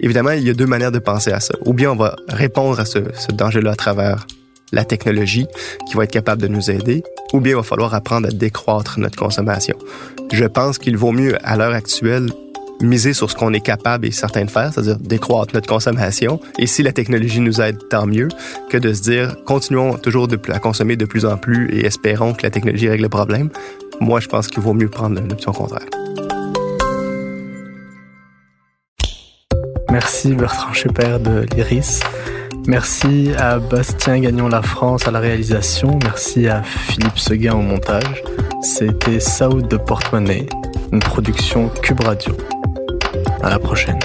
évidemment, 0.00 0.30
il 0.30 0.44
y 0.44 0.50
a 0.50 0.54
deux 0.54 0.66
manières 0.66 0.92
de 0.92 0.98
penser 0.98 1.32
à 1.32 1.40
ça. 1.40 1.54
Ou 1.64 1.72
bien 1.72 1.92
on 1.92 1.96
va 1.96 2.16
répondre 2.28 2.78
à 2.78 2.84
ce, 2.84 2.98
ce 3.14 3.32
danger-là 3.32 3.72
à 3.72 3.76
travers 3.76 4.26
la 4.72 4.84
technologie 4.84 5.46
qui 5.88 5.96
va 5.96 6.04
être 6.04 6.10
capable 6.10 6.42
de 6.42 6.48
nous 6.48 6.70
aider, 6.70 7.02
ou 7.32 7.40
bien 7.40 7.52
il 7.52 7.56
va 7.56 7.62
falloir 7.62 7.94
apprendre 7.94 8.28
à 8.28 8.30
décroître 8.30 8.98
notre 8.98 9.16
consommation. 9.16 9.76
Je 10.32 10.44
pense 10.44 10.78
qu'il 10.78 10.96
vaut 10.96 11.12
mieux, 11.12 11.36
à 11.46 11.56
l'heure 11.56 11.72
actuelle, 11.72 12.28
miser 12.80 13.12
sur 13.12 13.30
ce 13.30 13.36
qu'on 13.36 13.52
est 13.52 13.60
capable 13.60 14.06
et 14.06 14.10
certain 14.10 14.44
de 14.44 14.50
faire, 14.50 14.72
c'est-à-dire 14.72 14.98
décroître 14.98 15.54
notre 15.54 15.68
consommation. 15.68 16.40
Et 16.58 16.66
si 16.66 16.82
la 16.82 16.92
technologie 16.92 17.40
nous 17.40 17.60
aide, 17.60 17.78
tant 17.88 18.06
mieux, 18.06 18.28
que 18.70 18.78
de 18.78 18.92
se 18.92 19.02
dire, 19.02 19.36
continuons 19.44 19.94
toujours 19.94 20.28
de, 20.28 20.38
à 20.50 20.58
consommer 20.58 20.96
de 20.96 21.04
plus 21.04 21.24
en 21.24 21.36
plus 21.36 21.70
et 21.70 21.86
espérons 21.86 22.34
que 22.34 22.42
la 22.42 22.50
technologie 22.50 22.88
règle 22.88 23.04
le 23.04 23.08
problème. 23.08 23.50
Moi, 24.00 24.20
je 24.20 24.28
pense 24.28 24.48
qu'il 24.48 24.62
vaut 24.62 24.74
mieux 24.74 24.88
prendre 24.88 25.20
l'option 25.20 25.52
contraire. 25.52 25.86
Merci 29.90 30.34
Bertrand 30.34 30.72
Schepper 30.72 31.18
de 31.20 31.46
l'IRIS. 31.54 32.00
Merci 32.66 33.30
à 33.38 33.58
Bastien 33.58 34.18
Gagnon 34.20 34.48
La 34.48 34.62
France 34.62 35.06
à 35.06 35.10
la 35.10 35.20
réalisation. 35.20 35.98
Merci 36.02 36.48
à 36.48 36.62
Philippe 36.62 37.18
Seguin 37.18 37.54
au 37.54 37.62
montage. 37.62 38.24
C'était 38.62 39.20
Saoud 39.20 39.68
de 39.68 39.76
Portemonnaie, 39.76 40.46
une 40.90 41.00
production 41.00 41.68
Cube 41.82 42.00
Radio. 42.00 42.34
À 43.44 43.50
la 43.50 43.58
prochaine. 43.58 43.98